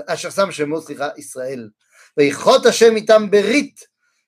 אשר 0.07 0.29
שם 0.29 0.51
שמו 0.51 0.81
סליחה 0.81 1.09
ישראל 1.17 1.69
ויכרות 2.18 2.66
השם 2.66 2.96
איתם 2.96 3.30
ברית, 3.30 3.80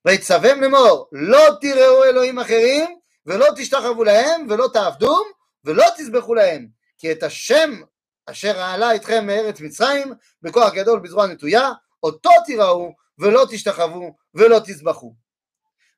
ויצווהם 0.07 0.61
לאמור, 0.61 1.09
לא 1.13 1.49
תראו 1.61 2.05
אלוהים 2.05 2.39
אחרים, 2.39 2.97
ולא 3.27 3.47
תשתחוו 3.57 4.05
להם, 4.05 4.47
ולא 4.51 4.69
תעבדום, 4.73 5.31
ולא 5.65 5.85
תזבחו 5.97 6.35
להם, 6.35 6.67
כי 6.99 7.13
את 7.13 7.23
השם 7.23 7.81
אשר 8.27 8.61
העלה 8.61 8.95
אתכם 8.95 9.27
מארץ 9.27 9.61
מצרים, 9.61 10.13
בכוח 10.43 10.73
גדול 10.75 11.01
בזרוע 11.01 11.27
נטויה, 11.27 11.71
אותו 12.03 12.31
תיראו, 12.47 12.93
ולא 13.19 13.47
תשתחוו, 13.51 14.17
ולא 14.35 14.59
תזבחו. 14.65 15.15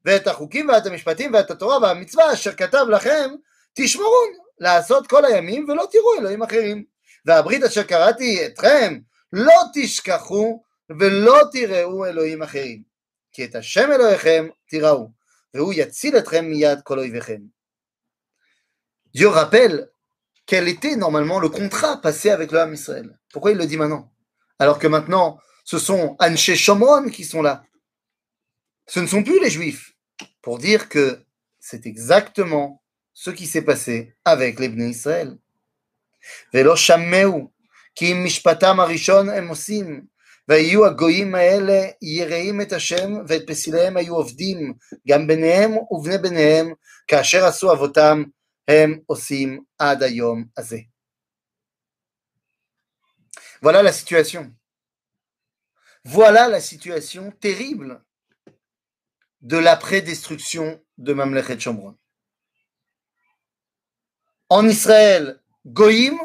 ואת 0.05 0.26
החוקים 0.26 0.68
ואת 0.68 0.87
המשפטים 0.87 1.35
ואת 1.35 1.51
התורה 1.51 1.78
והמצווה 1.78 2.32
אשר 2.32 2.53
כתב 2.53 2.87
לכם, 2.89 3.30
תשמרון, 3.74 4.28
לעשות 4.59 5.07
כל 5.07 5.24
הימים, 5.24 5.66
ולא 5.68 5.87
תראו 5.91 6.14
אלוהים 6.18 6.43
אחרים. 6.43 6.85
והברית 7.26 7.62
אשר 7.62 7.82
קראתי 7.82 8.47
אתכם, 8.47 8.99
לא 9.32 9.61
תשכחו 9.74 10.64
ולא 10.99 11.39
תראו 11.51 12.05
אלוהים 12.05 12.41
אחרים, 12.41 12.84
כי 13.32 13.45
את 13.45 13.55
השם 13.55 13.91
אלוהיכם 13.91 14.47
תיראו, 14.68 15.10
והוא 15.53 15.74
יציל 15.76 16.18
אתכם 16.18 16.45
מיד 16.45 16.82
כל 16.84 16.99
אויביכם. 16.99 17.41
Dieu 19.14 19.28
rappelle 19.28 19.89
quel 20.45 20.68
était 20.68 20.95
normalement 20.95 21.39
le 21.39 21.49
contrat 21.49 21.99
passé 22.01 22.30
avec 22.30 22.51
le 22.51 22.60
Ham 22.60 22.74
Israël. 22.74 23.20
Pourquoi 23.32 23.51
il 23.51 23.57
le 23.57 23.66
dit 23.66 23.78
maintenant 23.78 24.12
Alors 24.60 24.78
que 24.78 24.88
maintenant, 24.88 25.39
ce 25.64 25.80
sont 25.80 26.16
Anche 26.20 26.53
Shomron 26.53 27.10
qui 27.10 27.24
sont 27.24 27.41
là. 27.41 27.64
Ce 28.88 28.99
ne 28.99 29.07
sont 29.07 29.24
plus 29.24 29.39
les 29.39 29.49
Juifs. 29.49 29.93
Pour 30.41 30.60
dire 30.60 30.89
que 30.89 31.24
c'est 31.60 31.86
exactement 31.86 32.84
ce 33.14 33.30
qui 33.30 33.45
s'est 33.45 33.64
passé 33.64 34.16
avec 34.26 34.60
les 34.60 34.70
Bnei 34.70 34.89
Israël. 34.89 35.38
Velo 36.53 36.76
shammeu, 36.76 37.47
ki 37.95 38.14
mishpatam 38.14 38.80
arishon 38.80 39.30
em 39.30 39.49
osim, 39.51 40.07
והיו 40.47 40.86
הגויים 40.86 41.36
האלה 41.36 41.88
יראים 42.01 42.62
את 42.62 42.74
השם 42.74 43.14
ואת 43.28 43.41
פסיליהם 43.47 43.97
היו 43.97 44.16
עובדים 44.16 44.74
גם 45.07 45.28
ביניהם 45.28 45.72
ובני 45.91 46.18
ביניהם 46.18 46.74
כאשר 47.07 47.45
עשו 47.45 47.74
אבותם 47.74 48.24
הם 48.68 48.99
עושים 49.05 49.64
עד 49.80 50.03
היום 50.03 50.43
הזה. 50.57 50.78
Voilà 53.62 53.84
la 53.84 53.91
situation. 53.91 54.53
Voilà 56.05 56.47
la 56.47 56.62
situation 56.62 57.32
terrible 57.32 58.01
de 59.41 59.57
l'après-destruction 59.57 60.82
de 60.97 61.14
Mamlechet 61.14 61.60
Shomron. 61.60 61.95
En 64.49 64.68
Israël, 64.68 65.41
Goïm, 65.66 66.18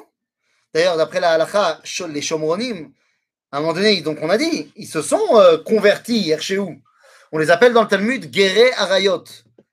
d'ailleurs 0.73 0.97
d'après 0.97 1.21
la 1.21 1.33
halakha, 1.33 1.83
les 2.09 2.23
Shomronim, 2.23 2.93
à 3.52 3.58
un 3.58 3.62
moment 3.62 3.74
donné, 3.74 4.02
donc 4.02 4.20
on 4.22 4.30
a 4.30 4.38
dit, 4.38 4.72
ils 4.76 4.88
se 4.88 5.02
sont 5.02 5.26
euh, 5.32 5.58
convertis, 5.64 6.34
où? 6.58 6.82
On 7.32 7.38
les 7.38 7.50
appelle 7.50 7.74
dans 7.74 7.84
le 7.84 7.88
Talmud 7.88 8.30
Guéré 8.30 8.72
Arayot, 8.74 9.24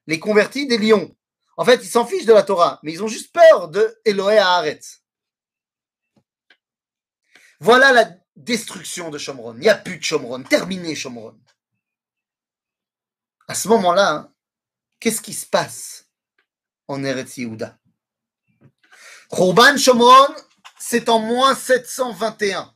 les 0.07 0.19
convertis 0.19 0.67
des 0.67 0.79
lions. 0.79 1.15
En 1.57 1.65
fait, 1.65 1.83
ils 1.83 1.89
s'en 1.89 2.07
fichent 2.07 2.27
de 2.27 2.33
la 2.33 2.43
Torah, 2.43 2.79
mais 2.83 2.93
ils 2.93 3.03
ont 3.03 3.09
juste 3.09 3.33
peur 3.33 3.69
de 3.69 3.99
Eloé 4.05 4.39
Haaretz. 4.39 5.03
Voilà 7.61 7.93
la 7.93 8.11
destruction 8.35 9.11
de 9.11 9.17
Shomron. 9.17 9.55
Il 9.55 9.61
n'y 9.61 9.69
a 9.69 9.75
plus 9.75 9.97
de 9.97 10.03
Shomron. 10.03 10.43
Terminé 10.43 10.95
Shomron. 10.95 11.39
À 13.49 13.55
ce 13.55 13.69
moment-là, 13.69 14.11
hein, 14.11 14.33
qu'est-ce 15.01 15.23
qui 15.23 15.33
se 15.33 15.47
passe 15.47 16.11
en 16.89 17.03
Eretz 17.03 17.39
Yehuda? 17.39 17.79
Khurban 19.31 19.79
Shomron, 19.79 20.35
c'est 20.79 21.09
en 21.09 21.21
moins 21.21 21.55
721. 21.55 22.76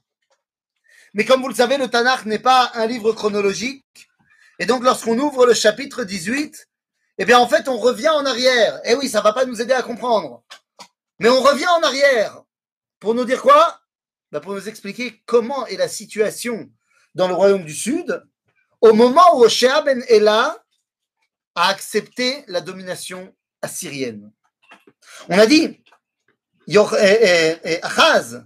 Mais 1.14 1.24
comme 1.24 1.42
vous 1.42 1.48
le 1.48 1.54
savez, 1.54 1.76
le 1.76 1.88
Tanakh 1.88 2.26
n'est 2.26 2.38
pas 2.38 2.70
un 2.74 2.86
livre 2.86 3.12
chronologique. 3.12 4.08
Et 4.58 4.66
donc, 4.66 4.84
lorsqu'on 4.84 5.18
ouvre 5.18 5.46
le 5.46 5.54
chapitre 5.54 6.04
18, 6.04 6.68
eh 7.18 7.24
bien, 7.24 7.38
en 7.38 7.48
fait, 7.48 7.68
on 7.68 7.78
revient 7.78 8.08
en 8.08 8.24
arrière. 8.24 8.80
Eh 8.84 8.94
oui, 8.94 9.08
ça 9.08 9.18
ne 9.18 9.24
va 9.24 9.32
pas 9.32 9.44
nous 9.44 9.60
aider 9.60 9.72
à 9.72 9.82
comprendre. 9.82 10.42
Mais 11.18 11.28
on 11.28 11.40
revient 11.40 11.66
en 11.68 11.82
arrière. 11.82 12.42
Pour 12.98 13.14
nous 13.14 13.24
dire 13.24 13.42
quoi? 13.42 13.80
Ben, 14.30 14.40
Pour 14.40 14.54
nous 14.54 14.68
expliquer 14.68 15.22
comment 15.26 15.66
est 15.66 15.76
la 15.76 15.88
situation 15.88 16.70
dans 17.14 17.28
le 17.28 17.34
royaume 17.34 17.64
du 17.64 17.74
Sud 17.74 18.22
au 18.80 18.92
moment 18.92 19.36
où 19.36 19.44
Oshea 19.44 19.82
ben 19.82 20.02
Ela 20.08 20.62
a 21.54 21.68
accepté 21.68 22.44
la 22.46 22.60
domination 22.60 23.34
assyrienne. 23.60 24.32
On 25.28 25.38
a 25.38 25.46
dit, 25.46 25.82
Achaz, 27.82 28.44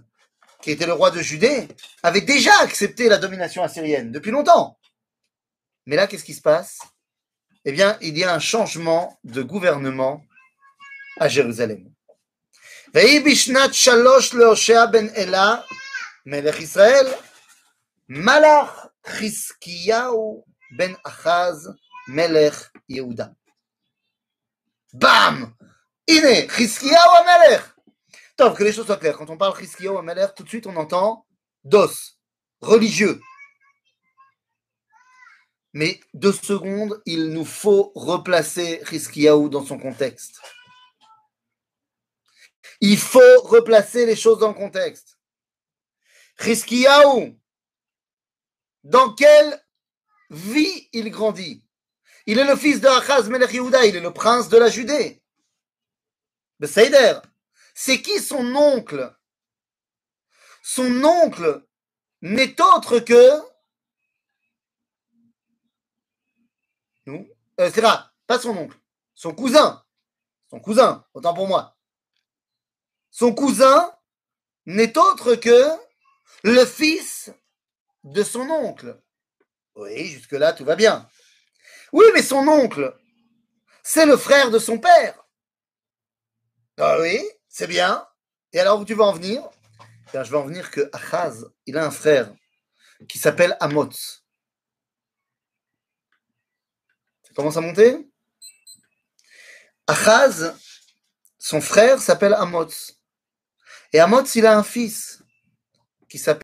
qui 0.65 0.71
était 0.71 0.87
le 0.87 0.93
roi 0.93 1.11
de 1.11 1.21
Judée, 1.21 1.67
avait 2.01 2.21
déjà 2.21 2.49
accepté 2.61 3.07
la 3.07 3.19
domination 3.19 3.61
assyrienne 3.61 4.11
depuis 4.11 4.31
longtemps. 4.31 4.79
Mais 5.85 5.95
là, 5.95 6.07
qu'est-ce 6.07 6.23
qui 6.23 6.33
se 6.33 6.41
passe? 6.41 6.79
Eh 7.65 7.71
bien, 7.71 7.99
il 8.01 8.17
y 8.17 8.23
a 8.23 8.33
un 8.33 8.39
changement 8.39 9.19
de 9.23 9.43
gouvernement 9.43 10.25
à 11.19 11.27
Jérusalem. 11.27 11.93
ben 12.91 13.05
malach 18.07 18.87
ben 20.71 20.97
Achaz, 21.03 21.75
melech 22.07 22.55
Yehuda. 22.89 23.35
Bam 24.93 25.53
Iné, 26.07 26.47
melech 26.47 27.74
que 28.37 28.63
les 28.63 28.73
choses 28.73 28.85
soient 28.85 28.97
claires. 28.97 29.17
Quand 29.17 29.29
on 29.29 29.37
parle 29.37 29.57
Chizkiyahu 29.57 29.97
Amalek, 29.97 30.35
tout 30.35 30.43
de 30.43 30.49
suite 30.49 30.67
on 30.67 30.75
entend 30.75 31.25
dos, 31.63 31.89
religieux. 32.61 33.19
Mais 35.73 35.99
deux 36.13 36.31
secondes, 36.31 37.01
il 37.05 37.29
nous 37.29 37.45
faut 37.45 37.91
replacer 37.95 38.81
Chizkiyahu 38.89 39.49
dans 39.49 39.65
son 39.65 39.77
contexte. 39.77 40.41
Il 42.81 42.97
faut 42.97 43.41
replacer 43.43 44.05
les 44.05 44.15
choses 44.15 44.39
dans 44.39 44.49
le 44.49 44.53
contexte. 44.53 45.17
Chizkiyahu, 46.39 47.37
dans 48.83 49.13
quelle 49.13 49.61
vie 50.29 50.89
il 50.91 51.09
grandit? 51.09 51.63
Il 52.25 52.39
est 52.39 52.45
le 52.45 52.55
fils 52.55 52.81
de 52.81 52.87
Achaz 52.87 53.29
Melech 53.29 53.53
Yehuda, 53.53 53.85
il 53.85 53.95
est 53.95 54.01
le 54.01 54.13
prince 54.13 54.49
de 54.49 54.57
la 54.57 54.69
Judée. 54.69 55.21
Beseider, 56.59 57.19
c'est 57.75 58.01
qui 58.01 58.19
son 58.19 58.55
oncle? 58.55 59.15
Son 60.63 61.03
oncle 61.03 61.63
n'est 62.21 62.59
autre 62.59 62.99
que. 62.99 63.39
Nous? 67.05 67.29
Euh, 67.59 67.69
C'est 67.71 67.81
là, 67.81 68.11
pas 68.25 68.39
son 68.39 68.57
oncle. 68.57 68.79
Son 69.13 69.35
cousin. 69.35 69.85
Son 70.49 70.59
cousin, 70.59 71.05
autant 71.13 71.33
pour 71.33 71.47
moi. 71.47 71.77
Son 73.11 73.35
cousin 73.35 73.93
n'est 74.65 74.97
autre 74.97 75.35
que 75.35 75.69
le 76.43 76.65
fils 76.65 77.31
de 78.03 78.23
son 78.23 78.49
oncle. 78.49 79.01
Oui, 79.75 80.07
jusque-là, 80.07 80.53
tout 80.53 80.65
va 80.65 80.75
bien. 80.75 81.09
Oui, 81.91 82.05
mais 82.13 82.23
son 82.23 82.47
oncle, 82.47 82.97
c'est 83.83 84.05
le 84.05 84.17
frère 84.17 84.49
de 84.49 84.59
son 84.59 84.79
père. 84.79 85.25
Ah 86.77 86.97
oui, 86.99 87.21
c'est 87.55 87.67
bien. 87.67 88.05
Et 88.51 88.59
alors, 88.59 88.81
où 88.81 88.83
tu 88.83 88.95
vas 88.95 89.05
en 89.05 89.13
venir? 89.13 89.41
Je 90.13 90.19
vais 90.19 90.35
en 90.35 90.45
venir 90.45 90.71
que 90.71 90.89
Achaz, 90.91 91.45
il 91.65 91.77
a 91.77 91.85
un 91.85 91.91
frère 91.91 92.35
qui 93.07 93.17
s'appelle 93.17 93.55
Amotz. 93.61 94.25
Ça 97.23 97.33
commence 97.33 97.55
à 97.55 97.61
monter? 97.61 98.11
Achaz, 99.87 100.53
son 101.39 101.61
frère 101.61 102.01
s'appelle 102.01 102.33
Amotz. 102.33 102.99
Et 103.93 104.01
Amotz, 104.01 104.35
il 104.35 104.45
a 104.45 104.57
un 104.57 104.63
fils 104.63 105.23
qui 106.09 106.17
s'appelle 106.17 106.33